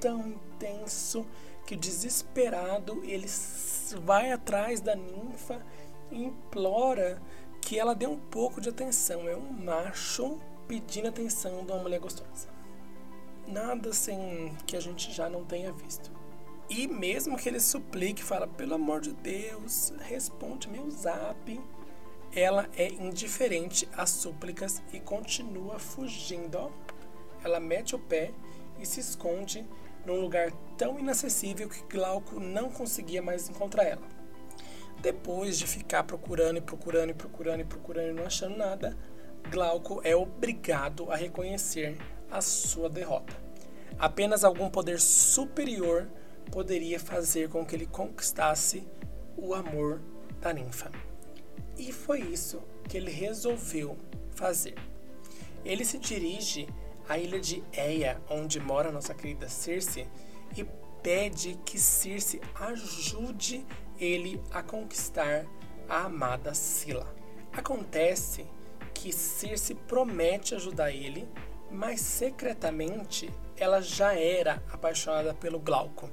tão 0.03 0.27
intenso 0.27 1.25
que 1.65 1.77
desesperado 1.77 3.01
ele 3.05 3.29
vai 4.03 4.33
atrás 4.33 4.81
da 4.81 4.97
ninfa 4.97 5.65
e 6.11 6.25
implora 6.25 7.23
que 7.61 7.79
ela 7.79 7.95
dê 7.95 8.09
um 8.09 8.19
pouco 8.19 8.61
de 8.61 8.69
atenção. 8.69 9.29
É 9.29 9.37
um 9.37 9.53
macho 9.53 10.41
pedindo 10.67 11.09
atenção 11.09 11.65
de 11.65 11.71
uma 11.71 11.81
mulher 11.81 12.01
gostosa. 12.01 12.49
Nada 13.47 13.91
assim 13.91 14.53
que 14.67 14.77
a 14.77 14.81
gente 14.81 15.13
já 15.13 15.31
não 15.31 15.45
tenha 15.45 15.73
visto. 15.73 16.11
E 16.69 16.89
mesmo 16.89 17.37
que 17.37 17.49
ele 17.49 17.61
suplique, 17.61 18.25
fala, 18.25 18.49
pelo 18.49 18.75
amor 18.75 19.01
de 19.01 19.13
Deus, 19.13 19.93
responde 20.01 20.69
meu 20.69 20.91
zap. 20.91 21.61
Ela 22.35 22.69
é 22.77 22.89
indiferente 22.89 23.89
às 23.97 24.11
súplicas 24.11 24.83
e 24.93 24.99
continua 24.99 25.79
fugindo. 25.79 26.57
Ó. 26.57 26.71
Ela 27.45 27.61
mete 27.61 27.95
o 27.95 27.99
pé 27.99 28.33
e 28.81 28.87
se 28.87 29.01
esconde 29.01 29.65
num 30.05 30.21
lugar 30.21 30.51
tão 30.77 30.99
inacessível 30.99 31.69
que 31.69 31.83
Glauco 31.85 32.41
não 32.41 32.71
conseguia 32.71 33.23
mais 33.23 33.49
encontrar 33.49 33.85
ela. 33.85 34.03
Depois 35.01 35.59
de 35.59 35.67
ficar 35.67 36.05
procurando 36.05 36.59
e 36.59 36.61
procurando 36.61 37.11
e 37.11 37.15
procurando 37.15 37.61
e 37.61 37.65
procurando 37.65 38.11
e 38.11 38.13
não 38.13 38.25
achando 38.25 38.57
nada, 38.57 38.97
Glauco 39.51 40.01
é 40.05 40.15
obrigado 40.15 41.11
a 41.11 41.17
reconhecer 41.17 41.99
a 42.31 42.41
sua 42.41 42.89
derrota. 42.89 43.35
Apenas 43.99 44.45
algum 44.45 44.71
poder 44.71 45.01
superior 45.01 46.09
poderia 46.51 46.99
fazer 46.99 47.49
com 47.49 47.65
que 47.65 47.75
ele 47.75 47.87
conquistasse 47.87 48.87
o 49.37 49.55
amor 49.55 50.01
da 50.41 50.53
ninfa. 50.53 50.91
E 51.77 51.93
foi 51.93 52.21
isso 52.21 52.63
que 52.89 52.97
ele 52.97 53.11
resolveu 53.11 53.97
fazer. 54.35 54.75
Ele 55.65 55.85
se 55.85 55.99
dirige 55.99 56.69
à 57.13 57.19
ilha 57.19 57.39
de 57.39 57.63
Eia, 57.75 58.19
onde 58.31 58.59
mora 58.59 58.91
nossa 58.91 59.13
querida 59.13 59.47
Circe, 59.47 60.09
e 60.57 60.65
pede 61.03 61.59
que 61.63 61.79
Circe 61.79 62.41
ajude 62.55 63.67
ele 64.01 64.43
a 64.51 64.63
conquistar 64.63 65.45
a 65.87 66.05
amada 66.05 66.55
Sila. 66.55 67.15
Acontece 67.53 68.47
que 68.95 69.13
Circe 69.13 69.75
promete 69.75 70.55
ajudar 70.55 70.91
ele, 70.91 71.29
mas 71.71 72.01
secretamente 72.01 73.29
ela 73.59 73.83
já 73.83 74.15
era 74.15 74.63
apaixonada 74.73 75.35
pelo 75.35 75.59
Glauco. 75.59 76.09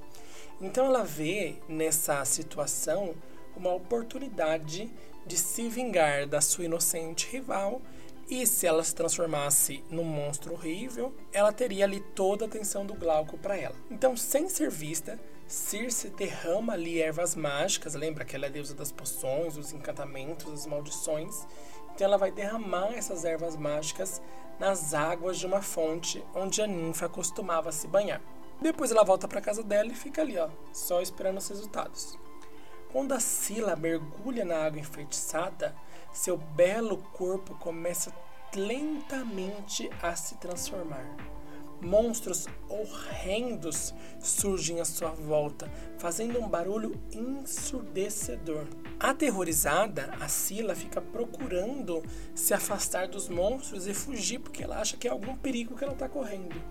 Então 0.60 0.86
ela 0.86 1.06
vê 1.06 1.56
nessa 1.70 2.26
situação 2.26 3.16
uma 3.56 3.74
oportunidade 3.74 4.92
de 5.26 5.38
se 5.38 5.70
vingar 5.70 6.28
da 6.28 6.42
sua 6.42 6.66
inocente 6.66 7.26
rival 7.32 7.82
e 8.30 8.46
se 8.46 8.68
ela 8.68 8.84
se 8.84 8.94
transformasse 8.94 9.84
num 9.90 10.04
monstro 10.04 10.54
horrível, 10.54 11.14
ela 11.34 11.52
teria 11.52 11.86
ali 11.86 12.00
toda 12.00 12.46
a 12.46 12.48
atenção 12.48 12.86
do 12.86 12.94
Glauco 12.94 13.38
para 13.38 13.58
ela. 13.58 13.76
Então, 13.90 14.16
sem 14.16 14.48
ser 14.48 14.70
vista, 14.70 15.20
Circe 15.50 16.10
derrama 16.10 16.74
ali 16.74 17.02
ervas 17.02 17.36
mágicas, 17.36 17.96
lembra 17.96 18.24
que 18.24 18.36
ela 18.36 18.46
é 18.46 18.50
deusa 18.52 18.76
das 18.76 18.92
poções, 18.92 19.56
dos 19.56 19.74
encantamentos, 19.74 20.52
das 20.52 20.68
maldições. 20.68 21.48
Então 21.96 22.06
ela 22.06 22.20
vai 22.20 22.32
derramar 22.32 22.94
essas 22.94 23.26
ervas 23.26 23.56
mágicas 23.56 24.22
nas 24.60 24.94
águas 24.94 25.40
de 25.40 25.48
uma 25.48 25.60
fonte 25.60 26.24
onde 26.36 26.62
a 26.62 26.68
ninfa 26.68 27.10
costumava 27.10 27.72
se 27.72 27.88
banhar. 27.88 28.22
Depois 28.62 28.92
ela 28.92 29.04
volta 29.04 29.28
para 29.28 29.42
casa 29.42 29.64
dela 29.64 29.90
e 29.90 29.96
fica 29.96 30.22
ali, 30.22 30.38
ó, 30.38 30.50
só 30.72 31.02
esperando 31.02 31.40
os 31.40 31.50
resultados. 31.50 32.16
Quando 32.92 33.14
a 33.14 33.20
Sila 33.20 33.76
mergulha 33.76 34.46
na 34.46 34.66
água 34.66 34.80
enfeitiçada, 34.80 35.76
seu 36.12 36.38
belo 36.38 36.98
corpo 37.14 37.56
começa 37.56 38.14
lentamente 38.56 39.90
a 40.02 40.16
se 40.16 40.36
transformar. 40.36 41.06
Monstros 41.82 42.46
horrendos 42.68 43.94
surgem 44.20 44.82
à 44.82 44.86
sua 44.86 45.12
volta, 45.12 45.72
fazendo 45.98 46.38
um 46.40 46.50
barulho 46.50 47.00
ensurdecedor. 47.14 48.66
Aterrorizada, 49.00 50.14
a 50.20 50.28
Sila 50.28 50.76
fica 50.76 51.00
procurando 51.00 52.04
se 52.36 52.54
afastar 52.54 53.08
dos 53.08 53.30
monstros 53.30 53.88
e 53.88 53.94
fugir 53.94 54.40
porque 54.40 54.62
ela 54.62 54.80
acha 54.80 54.98
que 54.98 55.08
é 55.08 55.12
algum 55.12 55.38
perigo 55.38 55.76
que 55.76 55.84
ela 55.84 55.94
está 55.94 56.10
correndo. 56.10 56.62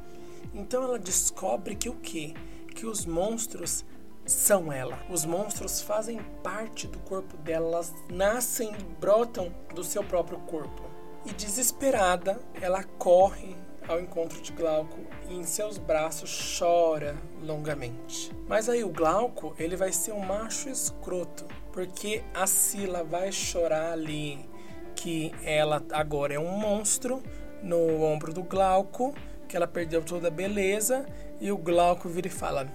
Então 0.52 0.82
ela 0.82 0.98
descobre 0.98 1.74
que 1.74 1.88
o 1.88 1.94
quê? 1.94 2.34
Que 2.74 2.84
os 2.84 3.06
monstros 3.06 3.86
são 4.28 4.72
ela. 4.72 4.98
Os 5.08 5.24
monstros 5.24 5.80
fazem 5.80 6.20
parte 6.42 6.86
do 6.86 6.98
corpo 7.00 7.36
dela, 7.38 7.66
elas 7.68 7.94
nascem 8.10 8.72
e 8.72 8.84
brotam 9.00 9.52
do 9.74 9.82
seu 9.82 10.04
próprio 10.04 10.38
corpo. 10.40 10.82
E 11.24 11.32
desesperada, 11.32 12.38
ela 12.60 12.84
corre 12.84 13.56
ao 13.88 13.98
encontro 13.98 14.40
de 14.42 14.52
Glauco 14.52 14.98
e 15.28 15.34
em 15.34 15.44
seus 15.44 15.78
braços 15.78 16.58
chora 16.58 17.16
longamente. 17.42 18.30
Mas 18.46 18.68
aí 18.68 18.84
o 18.84 18.90
Glauco, 18.90 19.54
ele 19.58 19.76
vai 19.76 19.92
ser 19.92 20.12
um 20.12 20.20
macho 20.20 20.68
escroto, 20.68 21.46
porque 21.72 22.22
a 22.34 22.46
Sila 22.46 23.02
vai 23.02 23.32
chorar 23.32 23.92
ali 23.92 24.46
que 24.94 25.32
ela 25.42 25.82
agora 25.92 26.34
é 26.34 26.38
um 26.38 26.58
monstro 26.58 27.22
no 27.62 28.02
ombro 28.02 28.32
do 28.32 28.42
Glauco, 28.42 29.14
que 29.48 29.56
ela 29.56 29.66
perdeu 29.66 30.02
toda 30.02 30.28
a 30.28 30.30
beleza, 30.30 31.06
e 31.40 31.50
o 31.50 31.56
Glauco 31.56 32.08
vira 32.08 32.26
e 32.26 32.30
fala: 32.30 32.68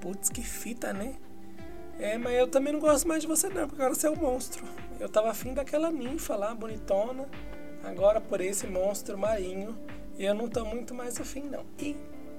Putz, 0.00 0.28
que 0.28 0.42
fita, 0.42 0.92
né? 0.92 1.14
É, 1.98 2.18
mas 2.18 2.34
eu 2.34 2.48
também 2.48 2.72
não 2.72 2.80
gosto 2.80 3.08
mais 3.08 3.22
de 3.22 3.26
você 3.26 3.48
não, 3.48 3.66
porque 3.66 3.80
agora 3.80 3.94
você 3.94 4.06
é 4.06 4.10
um 4.10 4.16
monstro. 4.16 4.64
Eu 5.00 5.08
tava 5.08 5.30
afim 5.30 5.54
daquela 5.54 5.90
ninfa 5.90 6.36
lá, 6.36 6.54
bonitona, 6.54 7.26
agora 7.82 8.20
por 8.20 8.40
esse 8.40 8.66
monstro 8.66 9.16
marinho 9.16 9.76
eu 10.18 10.34
não 10.34 10.48
tô 10.48 10.64
muito 10.64 10.94
mais 10.94 11.20
afim, 11.20 11.42
não. 11.42 11.64
E 11.78 11.96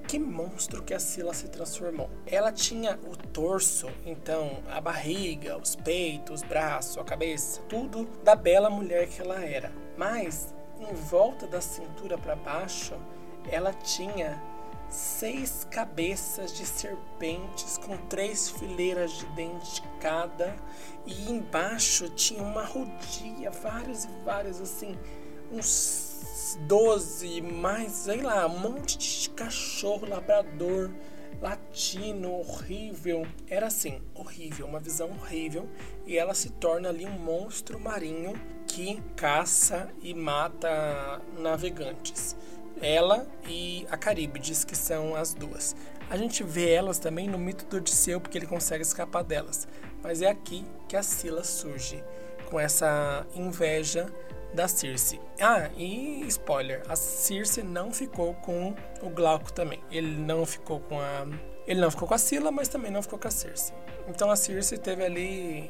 que 0.08 0.18
monstro 0.18 0.82
que 0.82 0.94
a 0.94 1.00
Sila 1.00 1.34
se 1.34 1.48
transformou. 1.50 2.10
Ela 2.26 2.52
tinha 2.52 2.98
o 3.04 3.16
torso, 3.16 3.88
então 4.06 4.64
a 4.72 4.80
barriga, 4.80 5.58
os 5.58 5.76
peitos, 5.76 6.42
os 6.42 6.48
braços, 6.48 6.98
a 6.98 7.04
cabeça, 7.04 7.62
tudo 7.68 8.08
da 8.24 8.36
bela 8.36 8.70
mulher 8.70 9.08
que 9.08 9.22
ela 9.22 9.44
era. 9.44 9.72
Mas 9.98 10.54
em 10.80 10.94
volta 10.94 11.46
da 11.46 11.60
cintura 11.60 12.18
para 12.18 12.36
baixo, 12.36 12.96
ela 13.52 13.74
tinha 13.74 14.42
seis 14.90 15.68
cabeças 15.70 16.54
de 16.54 16.66
serpentes 16.66 17.78
com 17.78 17.98
três 18.08 18.50
fileiras 18.50 19.12
de 19.12 19.26
dente 19.28 19.82
cada 20.00 20.56
e 21.06 21.32
embaixo 21.32 22.10
tinha 22.10 22.42
uma 22.42 22.64
rodilha, 22.64 23.52
vários 23.52 24.06
e 24.06 24.10
vários 24.24 24.62
assim, 24.62 24.98
uns 25.52 26.58
12, 26.62 27.42
mais, 27.42 27.92
sei 27.92 28.22
lá, 28.22 28.48
um 28.48 28.60
monte 28.60 28.98
de 28.98 29.30
cachorro, 29.32 30.08
labrador, 30.08 30.92
latino, 31.42 32.40
horrível. 32.40 33.26
Era 33.48 33.68
assim, 33.68 34.02
horrível, 34.14 34.66
uma 34.66 34.80
visão 34.80 35.12
horrível. 35.12 35.70
E 36.06 36.18
ela 36.18 36.34
se 36.34 36.50
torna 36.52 36.90
ali 36.90 37.06
um 37.06 37.20
monstro 37.20 37.80
marinho 37.80 38.34
que 38.66 39.02
caça 39.16 39.90
e 40.02 40.14
mata 40.14 41.22
navegantes. 41.38 42.36
Ela 42.82 43.28
e 43.48 43.86
a 43.90 43.98
Caríbides, 43.98 44.64
que 44.64 44.76
são 44.76 45.16
as 45.16 45.34
duas. 45.34 45.76
A 46.10 46.16
gente 46.16 46.44
vê 46.44 46.72
elas 46.72 47.00
também 47.00 47.28
no 47.28 47.38
mito 47.38 47.66
do 47.66 47.78
Odisseu, 47.78 48.22
porque 48.22 48.38
ele 48.38 48.48
consegue 48.48 48.82
escapar 48.82 49.24
delas. 49.24 49.68
Mas 50.02 50.22
é 50.22 50.30
aqui 50.30 50.66
que 50.88 50.96
a 50.96 51.04
Sila 51.04 51.44
surge, 51.44 52.04
com 52.50 52.60
essa 52.60 53.26
inveja 53.36 54.08
da 54.54 54.68
Circe. 54.68 55.20
Ah, 55.40 55.70
e 55.76 56.26
spoiler, 56.28 56.84
a 56.88 56.96
Circe 56.96 57.62
não 57.62 57.92
ficou 57.92 58.34
com 58.36 58.74
o 59.02 59.10
Glauco 59.10 59.52
também. 59.52 59.84
Ele 59.92 60.16
não 60.16 60.46
ficou 60.46 60.80
com 60.80 61.00
a 61.00 61.28
ele 61.68 61.82
não 61.82 61.92
ficou 61.92 62.08
com 62.08 62.14
a 62.14 62.18
Sila, 62.18 62.50
mas 62.50 62.70
também 62.70 62.90
não 62.90 63.02
ficou 63.02 63.20
com 63.20 63.28
a 63.28 63.32
Circe. 63.32 63.74
Então 64.08 64.32
a 64.32 64.38
Circe 64.38 64.78
teve 64.78 65.04
ali 65.04 65.70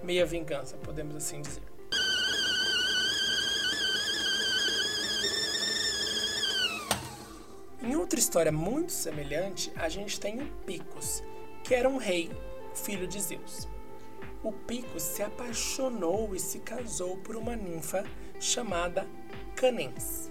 meia 0.00 0.24
vingança, 0.24 0.76
podemos 0.76 1.16
assim 1.16 1.42
dizer. 1.42 1.71
Outra 8.12 8.20
história 8.20 8.52
muito 8.52 8.92
semelhante, 8.92 9.72
a 9.74 9.88
gente 9.88 10.20
tem 10.20 10.38
o 10.38 10.46
Picos, 10.66 11.22
que 11.64 11.74
era 11.74 11.88
um 11.88 11.96
rei, 11.96 12.30
filho 12.74 13.06
de 13.06 13.18
Zeus. 13.18 13.66
O 14.42 14.52
Picos 14.52 15.02
se 15.02 15.22
apaixonou 15.22 16.36
e 16.36 16.38
se 16.38 16.58
casou 16.58 17.16
por 17.16 17.36
uma 17.36 17.56
ninfa 17.56 18.04
chamada 18.38 19.08
Canens. 19.56 20.30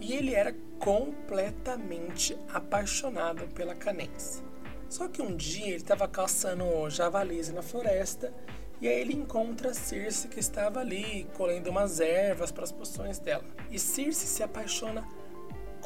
E 0.00 0.14
ele 0.14 0.34
era 0.34 0.52
completamente 0.80 2.36
apaixonado 2.52 3.46
pela 3.54 3.76
Canens. 3.76 4.42
Só 4.88 5.06
que 5.06 5.22
um 5.22 5.36
dia 5.36 5.68
ele 5.68 5.76
estava 5.76 6.08
caçando 6.08 6.90
javalis 6.90 7.52
na 7.52 7.62
floresta 7.62 8.34
e 8.80 8.88
aí 8.88 9.00
ele 9.00 9.14
encontra 9.14 9.72
Circe 9.72 10.26
que 10.26 10.40
estava 10.40 10.80
ali 10.80 11.28
colhendo 11.34 11.70
umas 11.70 12.00
ervas 12.00 12.50
para 12.50 12.64
as 12.64 12.72
poções 12.72 13.20
dela. 13.20 13.44
E 13.70 13.78
Circe 13.78 14.26
se 14.26 14.42
apaixona 14.42 15.06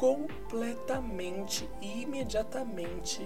completamente 0.01 1.69
e 1.79 2.01
imediatamente 2.01 3.23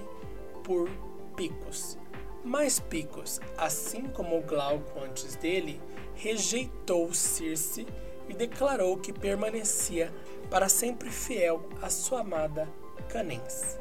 por 0.61 0.89
Picos. 1.37 1.97
Mas 2.43 2.81
Picos, 2.81 3.39
assim 3.57 4.09
como 4.09 4.41
Glauco 4.41 4.99
antes 4.99 5.37
dele, 5.37 5.81
rejeitou 6.15 7.13
Circe 7.13 7.87
e 8.27 8.33
declarou 8.33 8.97
que 8.97 9.13
permanecia 9.13 10.13
para 10.49 10.67
sempre 10.67 11.09
fiel 11.09 11.63
à 11.81 11.89
sua 11.89 12.19
amada 12.19 12.67
Canens. 13.07 13.79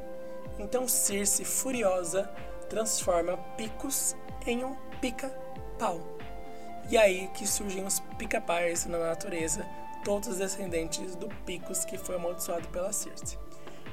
Então 0.57 0.87
Circe, 0.87 1.44
furiosa, 1.44 2.33
transforma 2.70 3.37
Picos 3.57 4.14
em 4.46 4.64
um 4.64 4.76
pica-pau. 5.00 6.00
E 6.88 6.96
aí 6.96 7.28
que 7.35 7.44
surgem 7.44 7.85
os 7.85 7.98
pica-pais 8.18 8.87
na 8.87 8.98
natureza, 8.98 9.66
todos 10.04 10.28
os 10.28 10.36
descendentes 10.36 11.16
do 11.16 11.28
Picos 11.46 11.84
que 11.84 11.96
foi 11.96 12.16
amaldiçoado 12.16 12.68
pela 12.68 12.92
Circe. 12.92 13.38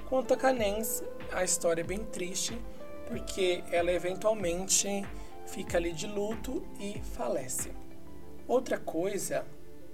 Quanto 0.10 0.34
a 0.34 0.38
Canens, 0.38 1.02
a 1.32 1.42
história 1.42 1.82
é 1.82 1.86
bem 1.86 2.00
triste, 2.00 2.60
porque 3.08 3.64
ela 3.72 3.92
eventualmente 3.92 5.08
fica 5.48 5.78
ali 5.78 5.94
de 5.94 6.08
luto 6.08 6.62
e 6.80 7.00
falece. 7.16 7.72
Outra 8.46 8.78
coisa 8.78 9.46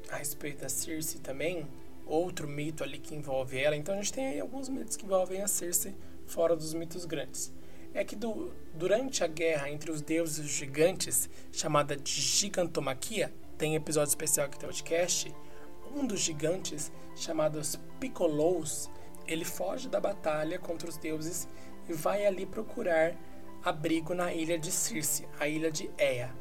a 0.10 0.16
respeito 0.16 0.62
da 0.62 0.70
Circe 0.70 1.20
também, 1.20 1.68
outro 2.04 2.48
mito 2.48 2.84
ali 2.84 2.98
que 2.98 3.14
envolve 3.14 3.60
ela, 3.60 3.76
então 3.76 3.94
a 3.94 3.98
gente 3.98 4.14
tem 4.14 4.40
alguns 4.40 4.70
mitos 4.70 4.98
que 4.98 5.06
envolvem 5.06 5.44
a 5.44 5.48
Circe 5.48 5.96
fora 6.26 6.56
dos 6.56 6.74
mitos 6.74 7.06
grandes. 7.06 7.54
É 7.94 8.04
que 8.04 8.16
do, 8.16 8.52
durante 8.74 9.24
a 9.24 9.28
guerra 9.28 9.70
entre 9.70 9.92
os 9.92 10.02
deuses 10.02 10.38
e 10.40 10.42
os 10.42 10.52
gigantes, 10.52 11.30
chamada 11.52 11.96
de 11.96 12.12
gigantomaquia, 12.12 13.32
tem 13.56 13.76
episódio 13.76 14.10
especial 14.10 14.48
aqui 14.48 14.56
no 14.56 14.62
podcast, 14.62 15.34
um 15.98 16.06
dos 16.06 16.20
gigantes, 16.20 16.92
chamado 17.16 17.60
Piccolous, 18.00 18.90
ele 19.28 19.44
foge 19.44 19.90
da 19.90 20.00
batalha 20.00 20.60
contra 20.60 20.88
os 20.88 20.98
deuses 20.98 21.48
e 21.90 21.94
vai 21.94 22.26
ali 22.26 22.46
procurar 22.46 23.16
abrigo 23.64 24.14
na 24.14 24.34
ilha 24.34 24.58
de 24.58 24.72
Circe, 24.72 25.28
a 25.40 25.48
ilha 25.48 25.72
de 25.72 25.90
Ea. 25.98 26.34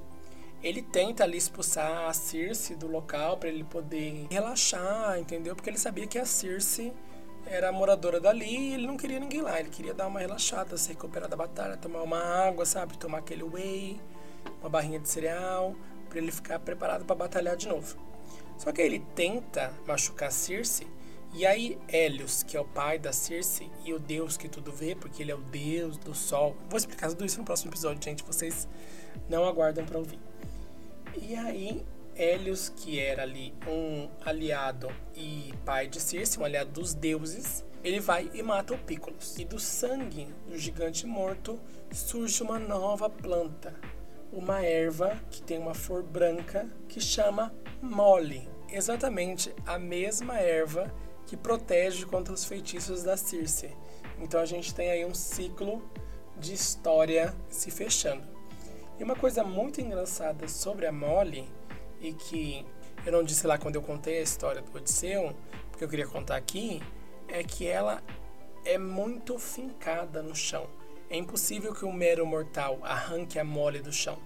Ele 0.63 0.83
tenta 0.83 1.25
ali 1.25 1.37
expulsar 1.37 2.09
a 2.09 2.13
Circe 2.13 2.75
do 2.75 2.87
local 2.87 3.37
para 3.37 3.49
ele 3.49 3.65
poder 3.65 4.27
relaxar, 4.31 5.19
entendeu? 5.19 5.55
Porque 5.55 5.71
ele 5.71 5.79
sabia 5.79 6.07
que 6.07 6.19
a 6.19 6.25
Circe 6.25 6.93
era 7.47 7.71
moradora 7.71 8.21
dali 8.21 8.71
e 8.71 8.75
ele 8.75 8.87
não 8.87 8.97
queria 8.97 9.21
ninguém 9.21 9.41
lá. 9.41 9.59
Ele 9.59 9.71
queria 9.71 9.95
dar 9.95 10.07
uma 10.07 10.21
relaxada, 10.21 10.77
se 10.77 10.89
recuperar 10.91 11.29
da 11.29 11.37
batalha, 11.37 11.77
tomar 11.77 12.03
uma 12.03 12.19
água, 12.19 12.65
sabe? 12.65 12.99
Tomar 12.99 13.19
aquele 13.19 13.45
whey, 13.45 14.01
uma 14.61 14.69
barrinha 14.69 14.99
de 14.99 15.09
cereal, 15.09 15.75
para 16.09 16.19
ele 16.19 16.33
ficar 16.33 16.59
preparado 16.59 17.05
para 17.05 17.15
batalhar 17.15 17.57
de 17.57 17.69
novo. 17.69 18.06
Só 18.59 18.73
que 18.73 18.81
ele 18.81 19.01
tenta 19.15 19.73
machucar 19.87 20.33
Circe, 20.33 20.87
e 21.35 21.45
aí 21.45 21.79
Hélios, 21.89 22.43
que 22.43 22.57
é 22.57 22.61
o 22.61 22.65
pai 22.65 22.99
da 22.99 23.13
Circe 23.13 23.71
e 23.85 23.93
o 23.93 23.99
deus 23.99 24.37
que 24.37 24.49
tudo 24.49 24.73
vê, 24.73 24.95
porque 24.95 25.23
ele 25.23 25.31
é 25.31 25.35
o 25.35 25.41
deus 25.41 25.99
do 25.99 26.15
sol. 26.15 26.57
Vou 26.69 26.79
explicar 26.79 27.09
tudo 27.09 27.25
isso 27.27 27.39
no 27.39 27.45
próximo 27.45 27.71
episódio, 27.71 28.03
gente, 28.03 28.25
vocês 28.25 28.67
não 29.29 29.45
aguardam 29.45 29.85
para 29.85 29.99
ouvir. 29.99 30.19
E 31.17 31.35
aí 31.35 31.85
Hélios, 32.17 32.71
que 32.71 32.99
era 32.99 33.23
ali 33.23 33.53
um 33.69 34.09
aliado 34.25 34.89
e 35.15 35.53
pai 35.65 35.87
de 35.87 36.01
Circe, 36.01 36.39
um 36.41 36.45
aliado 36.45 36.71
dos 36.71 36.95
deuses, 36.95 37.63
ele 37.85 38.01
vai 38.01 38.31
e 38.33 38.43
mata 38.43 38.73
o 38.73 38.79
Pícolos. 38.79 39.39
E 39.39 39.45
do 39.45 39.61
sangue 39.61 40.27
do 40.49 40.57
gigante 40.57 41.07
morto 41.07 41.61
surge 41.93 42.43
uma 42.43 42.59
nova 42.59 43.11
planta, 43.11 43.75
uma 44.33 44.63
erva 44.63 45.21
que 45.31 45.43
tem 45.43 45.59
uma 45.59 45.75
flor 45.75 46.03
branca 46.03 46.69
que 46.89 47.01
chama 47.01 47.55
mole, 47.81 48.49
exatamente 48.71 49.55
a 49.65 49.79
mesma 49.79 50.39
erva 50.39 50.93
que 51.27 51.37
protege 51.37 52.07
contra 52.07 52.33
os 52.33 52.45
feitiços 52.45 53.03
da 53.03 53.17
Circe. 53.17 53.71
Então 54.19 54.41
a 54.41 54.47
gente 54.47 54.75
tem 54.75 54.91
aí 54.91 55.05
um 55.05 55.15
ciclo 55.15 55.83
de 56.39 56.55
história 56.55 57.35
se 57.49 57.71
fechando. 57.71 58.25
E 58.99 59.05
uma 59.05 59.17
coisa 59.17 59.45
muito 59.45 59.81
engraçada 59.81 60.49
sobre 60.49 60.87
a 60.87 60.93
mole 60.93 61.49
e 62.01 62.13
que 62.13 62.65
eu 63.05 63.13
não 63.13 63.23
disse 63.23 63.47
lá 63.47 63.59
quando 63.59 63.77
eu 63.77 63.83
contei 63.83 64.19
a 64.19 64.23
história 64.23 64.63
do 64.63 64.77
Odisseu, 64.77 65.35
porque 65.71 65.85
eu 65.85 65.89
queria 65.89 66.07
contar 66.07 66.37
aqui, 66.37 66.83
é 67.29 67.43
que 67.43 67.67
ela 67.67 68.03
é 68.65 68.79
muito 68.79 69.39
fincada 69.39 70.23
no 70.23 70.35
chão. 70.35 70.67
É 71.09 71.17
impossível 71.17 71.73
que 71.73 71.85
um 71.85 71.93
mero 71.93 72.27
mortal 72.27 72.81
arranque 72.83 73.39
a 73.39 73.45
mole 73.45 73.81
do 73.81 73.93
chão. 73.93 74.19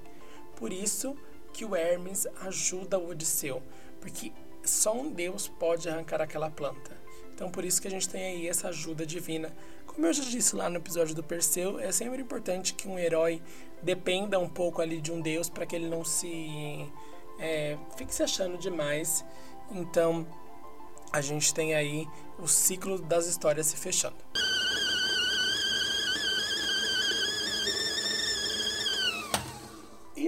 Por 0.56 0.72
isso 0.72 1.16
que 1.52 1.64
o 1.64 1.76
Hermes 1.76 2.26
ajuda 2.42 2.98
o 2.98 3.10
Odisseu, 3.10 3.62
porque 4.00 4.32
só 4.64 4.94
um 4.94 5.10
Deus 5.10 5.48
pode 5.48 5.88
arrancar 5.88 6.20
aquela 6.20 6.50
planta. 6.50 6.96
Então 7.34 7.50
por 7.50 7.64
isso 7.64 7.80
que 7.80 7.88
a 7.88 7.90
gente 7.90 8.08
tem 8.08 8.22
aí 8.22 8.48
essa 8.48 8.68
ajuda 8.68 9.04
divina. 9.06 9.54
Como 9.86 10.06
eu 10.06 10.12
já 10.12 10.22
disse 10.22 10.54
lá 10.54 10.68
no 10.68 10.76
episódio 10.76 11.14
do 11.14 11.22
Perseu, 11.22 11.80
é 11.80 11.90
sempre 11.90 12.22
importante 12.22 12.74
que 12.74 12.86
um 12.86 12.98
herói 12.98 13.42
dependa 13.82 14.38
um 14.38 14.48
pouco 14.48 14.80
ali 14.80 15.00
de 15.00 15.10
um 15.10 15.20
Deus 15.20 15.48
para 15.48 15.66
que 15.66 15.74
ele 15.74 15.88
não 15.88 16.04
se 16.04 16.86
é, 17.38 17.76
fique 17.96 18.14
se 18.14 18.22
achando 18.22 18.56
demais. 18.58 19.24
Então 19.70 20.26
a 21.12 21.20
gente 21.20 21.52
tem 21.52 21.74
aí 21.74 22.06
o 22.38 22.46
ciclo 22.46 23.00
das 23.00 23.26
histórias 23.26 23.66
se 23.66 23.76
fechando. 23.76 24.16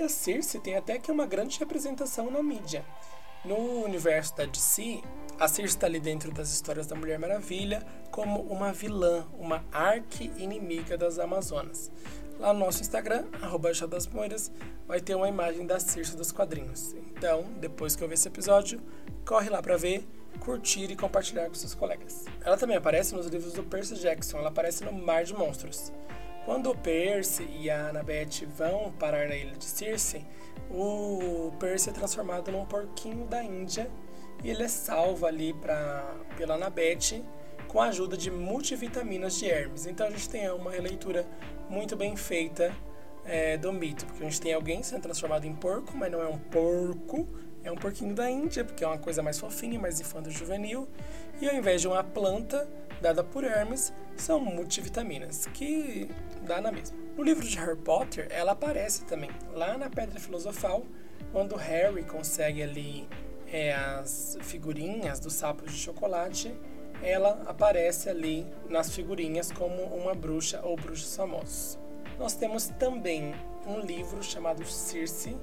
A 0.03 0.09
Circe 0.09 0.59
tem 0.59 0.75
até 0.75 0.99
que 0.99 1.13
uma 1.13 1.27
grande 1.27 1.61
representação 1.61 2.29
na 2.29 2.43
mídia. 2.43 2.85
No 3.45 3.85
universo 3.85 4.37
da 4.37 4.45
DC, 4.45 5.01
a 5.39 5.47
Circe 5.47 5.77
está 5.77 5.87
ali 5.87 6.01
dentro 6.01 6.33
das 6.33 6.53
histórias 6.53 6.89
da 6.89 6.97
Mulher 6.97 7.21
Maravilha 7.21 7.87
como 8.11 8.41
uma 8.41 8.73
vilã, 8.73 9.25
uma 9.39 9.65
arqui-inimiga 9.71 10.99
das 10.99 11.21
Amazonas. 11.21 11.93
Lá 12.41 12.53
no 12.53 12.59
nosso 12.59 12.81
Instagram, 12.81 13.27
arroba 13.41 13.71
Moiras, 14.13 14.51
vai 14.89 15.01
ter 15.01 15.15
uma 15.15 15.29
imagem 15.29 15.65
da 15.67 15.79
Circe 15.79 16.17
dos 16.17 16.33
quadrinhos. 16.33 16.95
Então, 16.95 17.45
depois 17.61 17.95
que 17.95 18.03
eu 18.03 18.09
ver 18.09 18.15
esse 18.15 18.27
episódio, 18.27 18.83
corre 19.25 19.49
lá 19.51 19.63
para 19.63 19.77
ver, 19.77 20.05
curtir 20.41 20.91
e 20.91 20.97
compartilhar 20.97 21.47
com 21.47 21.55
seus 21.55 21.77
colegas. 21.77 22.25
Ela 22.45 22.57
também 22.57 22.77
aparece 22.77 23.15
nos 23.15 23.29
livros 23.29 23.53
do 23.53 23.63
Percy 23.63 23.95
Jackson, 23.95 24.39
ela 24.39 24.49
aparece 24.49 24.83
no 24.83 24.93
Mar 24.93 25.23
de 25.23 25.33
Monstros. 25.33 25.93
Quando 26.45 26.75
Percy 26.75 27.49
e 27.61 27.71
a 27.71 27.89
Annabeth 27.91 28.47
vão 28.57 28.93
parar 28.99 29.29
na 29.29 29.37
ilha 29.37 29.53
de 29.53 29.65
Circe, 29.65 30.25
o 30.69 31.53
Percy 31.61 31.91
é 31.91 31.93
transformado 31.93 32.51
num 32.51 32.65
porquinho 32.65 33.27
da 33.27 33.45
Índia 33.45 33.89
e 34.43 34.51
ele 34.51 34.65
é 34.65 34.69
salvo 34.69 35.25
ali 35.25 35.53
pra, 35.53 36.17
pela 36.37 36.55
Annabeth 36.55 37.23
com 37.69 37.81
a 37.81 37.87
ajuda 37.87 38.17
de 38.17 38.31
multivitaminas 38.31 39.39
de 39.39 39.49
Hermes. 39.49 39.87
Então 39.87 40.07
a 40.07 40.11
gente 40.11 40.29
tem 40.29 40.51
uma 40.51 40.73
releitura 40.73 41.27
muito 41.71 41.97
bem 41.97 42.17
feita 42.17 42.75
é, 43.25 43.57
do 43.57 43.73
mito, 43.73 44.05
porque 44.05 44.25
a 44.25 44.29
gente 44.29 44.41
tem 44.41 44.53
alguém 44.53 44.83
sendo 44.83 45.03
transformado 45.03 45.47
em 45.47 45.55
porco, 45.55 45.97
mas 45.97 46.11
não 46.11 46.21
é 46.21 46.27
um 46.27 46.39
porco, 46.39 47.27
é 47.63 47.71
um 47.71 47.77
porquinho 47.77 48.15
da 48.15 48.29
Índia, 48.29 48.65
porque 48.65 48.83
é 48.83 48.87
uma 48.87 48.99
coisa 48.99 49.23
mais 49.23 49.39
fofinha, 49.39 49.79
mais 49.79 50.01
infanto 50.01 50.29
juvenil. 50.31 50.89
E 51.41 51.49
ao 51.49 51.55
invés 51.55 51.81
de 51.81 51.87
uma 51.87 52.03
planta 52.03 52.69
dada 53.01 53.23
por 53.23 53.45
Hermes, 53.45 53.93
são 54.17 54.41
multivitaminas, 54.41 55.47
que 55.47 56.09
dá 56.43 56.61
na 56.61 56.71
mesma. 56.71 56.97
No 57.17 57.23
livro 57.23 57.47
de 57.47 57.57
Harry 57.59 57.77
Potter, 57.77 58.27
ela 58.31 58.53
aparece 58.53 59.05
também, 59.05 59.31
lá 59.53 59.77
na 59.77 59.91
Pedra 59.91 60.19
Filosofal, 60.19 60.85
quando 61.31 61.57
Harry 61.57 62.03
consegue 62.05 62.63
ali 62.63 63.09
é, 63.53 63.75
as 63.75 64.39
figurinhas 64.43 65.21
dos 65.21 65.35
sapos 65.35 65.73
de 65.73 65.79
chocolate, 65.79 66.55
ela 67.03 67.43
aparece 67.47 68.09
ali 68.09 68.47
nas 68.69 68.95
figurinhas 68.95 69.51
como 69.51 69.83
uma 69.83 70.15
bruxa 70.15 70.61
ou 70.63 70.77
bruxos 70.77 71.17
famosos. 71.17 71.79
Nós 72.19 72.35
temos 72.35 72.69
também 72.79 73.35
um 73.67 73.81
livro 73.81 74.23
chamado 74.23 74.65
Circe, 74.65 75.37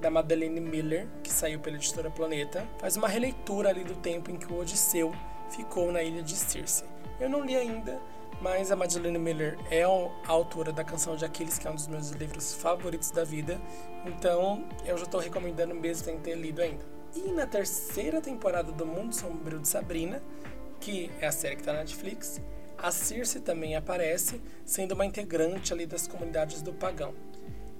da 0.00 0.10
Madeleine 0.10 0.60
Miller, 0.60 1.08
que 1.22 1.32
saiu 1.32 1.58
pela 1.58 1.76
editora 1.76 2.10
Planeta, 2.10 2.66
faz 2.78 2.96
uma 2.96 3.08
releitura 3.08 3.70
ali 3.70 3.82
do 3.82 3.96
tempo 3.96 4.30
em 4.30 4.36
que 4.36 4.52
o 4.52 4.58
Odisseu 4.58 5.12
ficou 5.50 5.90
na 5.90 6.02
ilha 6.02 6.22
de 6.22 6.36
Circe. 6.36 6.84
Eu 7.18 7.30
não 7.30 7.44
li 7.44 7.56
ainda, 7.56 7.98
mas 8.40 8.70
a 8.70 8.76
Madeleine 8.76 9.18
Miller 9.18 9.58
é 9.70 9.82
a 9.82 10.08
autora 10.26 10.72
da 10.72 10.84
Canção 10.84 11.16
de 11.16 11.24
Aquiles, 11.24 11.58
que 11.58 11.66
é 11.66 11.70
um 11.70 11.74
dos 11.74 11.86
meus 11.86 12.10
livros 12.10 12.54
favoritos 12.54 13.10
da 13.10 13.24
vida, 13.24 13.60
então 14.04 14.64
eu 14.84 14.96
já 14.96 15.04
estou 15.04 15.20
recomendando 15.20 15.74
mesmo 15.74 16.04
sem 16.04 16.18
ter 16.18 16.34
lido 16.34 16.60
ainda. 16.60 16.84
E 17.14 17.32
na 17.32 17.46
terceira 17.46 18.20
temporada 18.20 18.70
do 18.70 18.84
Mundo 18.84 19.14
Sombrio 19.14 19.58
de 19.58 19.68
Sabrina, 19.68 20.22
que 20.80 21.10
é 21.20 21.26
a 21.26 21.32
série 21.32 21.56
que 21.56 21.62
está 21.62 21.72
na 21.72 21.78
Netflix, 21.80 22.40
a 22.76 22.90
Circe 22.90 23.40
também 23.40 23.74
aparece, 23.74 24.40
sendo 24.64 24.92
uma 24.92 25.06
integrante 25.06 25.72
ali 25.72 25.86
das 25.86 26.06
comunidades 26.06 26.60
do 26.60 26.74
Pagão. 26.74 27.14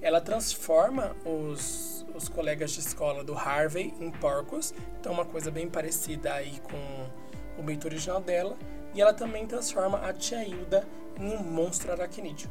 Ela 0.01 0.21
transforma 0.21 1.15
os, 1.25 2.07
os 2.15 2.29
colegas 2.29 2.73
de 2.73 2.81
escola 2.81 3.23
do 3.23 3.35
Harvey 3.35 3.93
em 4.01 4.11
porcos, 4.11 4.73
então 4.99 5.13
uma 5.13 5.25
coisa 5.25 5.51
bem 5.51 5.69
parecida 5.69 6.33
aí 6.33 6.61
com 6.61 7.61
o 7.61 7.63
mito 7.63 7.87
original 7.87 8.21
dela, 8.21 8.57
e 8.97 9.01
ela 9.03 9.13
também 9.13 9.47
transforma 9.47 9.99
a 9.99 10.13
tia 10.13 10.43
Hilda 10.43 10.89
em 11.21 11.29
um 11.37 11.43
monstro 11.43 11.93
aracnídeo. 11.93 12.49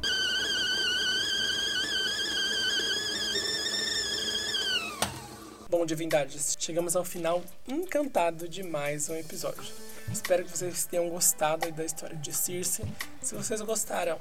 Bom, 5.68 5.84
divindades, 5.84 6.56
chegamos 6.56 6.94
ao 6.94 7.04
final 7.04 7.42
encantado 7.66 8.48
de 8.48 8.62
mais 8.62 9.08
um 9.08 9.16
episódio. 9.16 9.74
Espero 10.10 10.44
que 10.44 10.56
vocês 10.56 10.86
tenham 10.86 11.10
gostado 11.10 11.68
da 11.72 11.84
história 11.84 12.16
de 12.16 12.32
Circe. 12.32 12.84
Se 13.20 13.34
vocês 13.34 13.60
gostaram, 13.62 14.16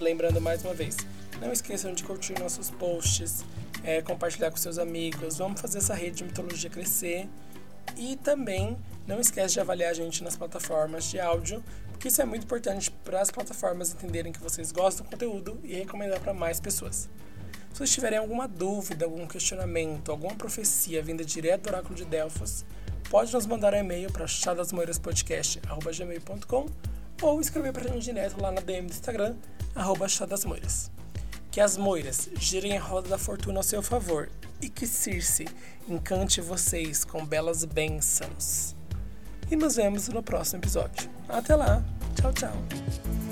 lembrando 0.00 0.40
mais 0.40 0.64
uma 0.64 0.72
vez, 0.72 0.96
não 1.38 1.52
esqueçam 1.52 1.92
de 1.92 2.02
curtir 2.02 2.38
nossos 2.40 2.70
posts, 2.70 3.44
é, 3.84 4.00
compartilhar 4.00 4.50
com 4.50 4.56
seus 4.56 4.78
amigos. 4.78 5.36
Vamos 5.36 5.60
fazer 5.60 5.78
essa 5.78 5.94
rede 5.94 6.16
de 6.16 6.24
mitologia 6.24 6.70
crescer. 6.70 7.28
E 7.96 8.16
também 8.16 8.76
não 9.06 9.20
esquece 9.20 9.54
de 9.54 9.60
avaliar 9.60 9.90
a 9.90 9.94
gente 9.94 10.22
nas 10.22 10.36
plataformas 10.36 11.04
de 11.04 11.18
áudio, 11.18 11.64
porque 11.90 12.08
isso 12.08 12.20
é 12.22 12.24
muito 12.24 12.44
importante 12.44 12.90
para 12.90 13.20
as 13.20 13.30
plataformas 13.30 13.92
entenderem 13.92 14.32
que 14.32 14.40
vocês 14.40 14.70
gostam 14.70 15.04
do 15.04 15.10
conteúdo 15.10 15.58
e 15.64 15.74
recomendar 15.74 16.20
para 16.20 16.34
mais 16.34 16.60
pessoas. 16.60 17.08
Se 17.72 17.78
vocês 17.78 17.90
tiverem 17.90 18.18
alguma 18.18 18.46
dúvida, 18.48 19.04
algum 19.04 19.26
questionamento, 19.26 20.10
alguma 20.10 20.34
profecia 20.34 21.02
vinda 21.02 21.22
direto 21.24 21.62
do 21.62 21.68
oráculo 21.68 21.94
de 21.94 22.04
Delfos, 22.04 22.64
pode 23.08 23.32
nos 23.32 23.46
mandar 23.46 23.72
um 23.74 23.78
e-mail 23.78 24.12
para 24.12 24.26
chadasmoiraspodcast.gmail.com 24.26 26.66
ou 27.22 27.40
escrever 27.40 27.72
para 27.72 27.84
a 27.84 27.88
gente 27.92 28.04
direto 28.04 28.40
lá 28.40 28.52
na 28.52 28.60
DM 28.60 28.88
do 28.88 28.92
Instagram, 28.92 29.36
arroba 29.74 30.08
chadasmoiras. 30.08 30.97
Que 31.58 31.62
as 31.62 31.76
moiras 31.76 32.28
girem 32.38 32.78
a 32.78 32.80
roda 32.80 33.08
da 33.08 33.18
fortuna 33.18 33.58
ao 33.58 33.64
seu 33.64 33.82
favor 33.82 34.30
e 34.62 34.68
que 34.68 34.86
Circe 34.86 35.44
encante 35.88 36.40
vocês 36.40 37.04
com 37.04 37.26
belas 37.26 37.64
bênçãos. 37.64 38.76
E 39.50 39.56
nos 39.56 39.74
vemos 39.74 40.06
no 40.06 40.22
próximo 40.22 40.60
episódio. 40.60 41.10
Até 41.28 41.56
lá. 41.56 41.82
Tchau, 42.14 42.32
tchau. 42.32 43.27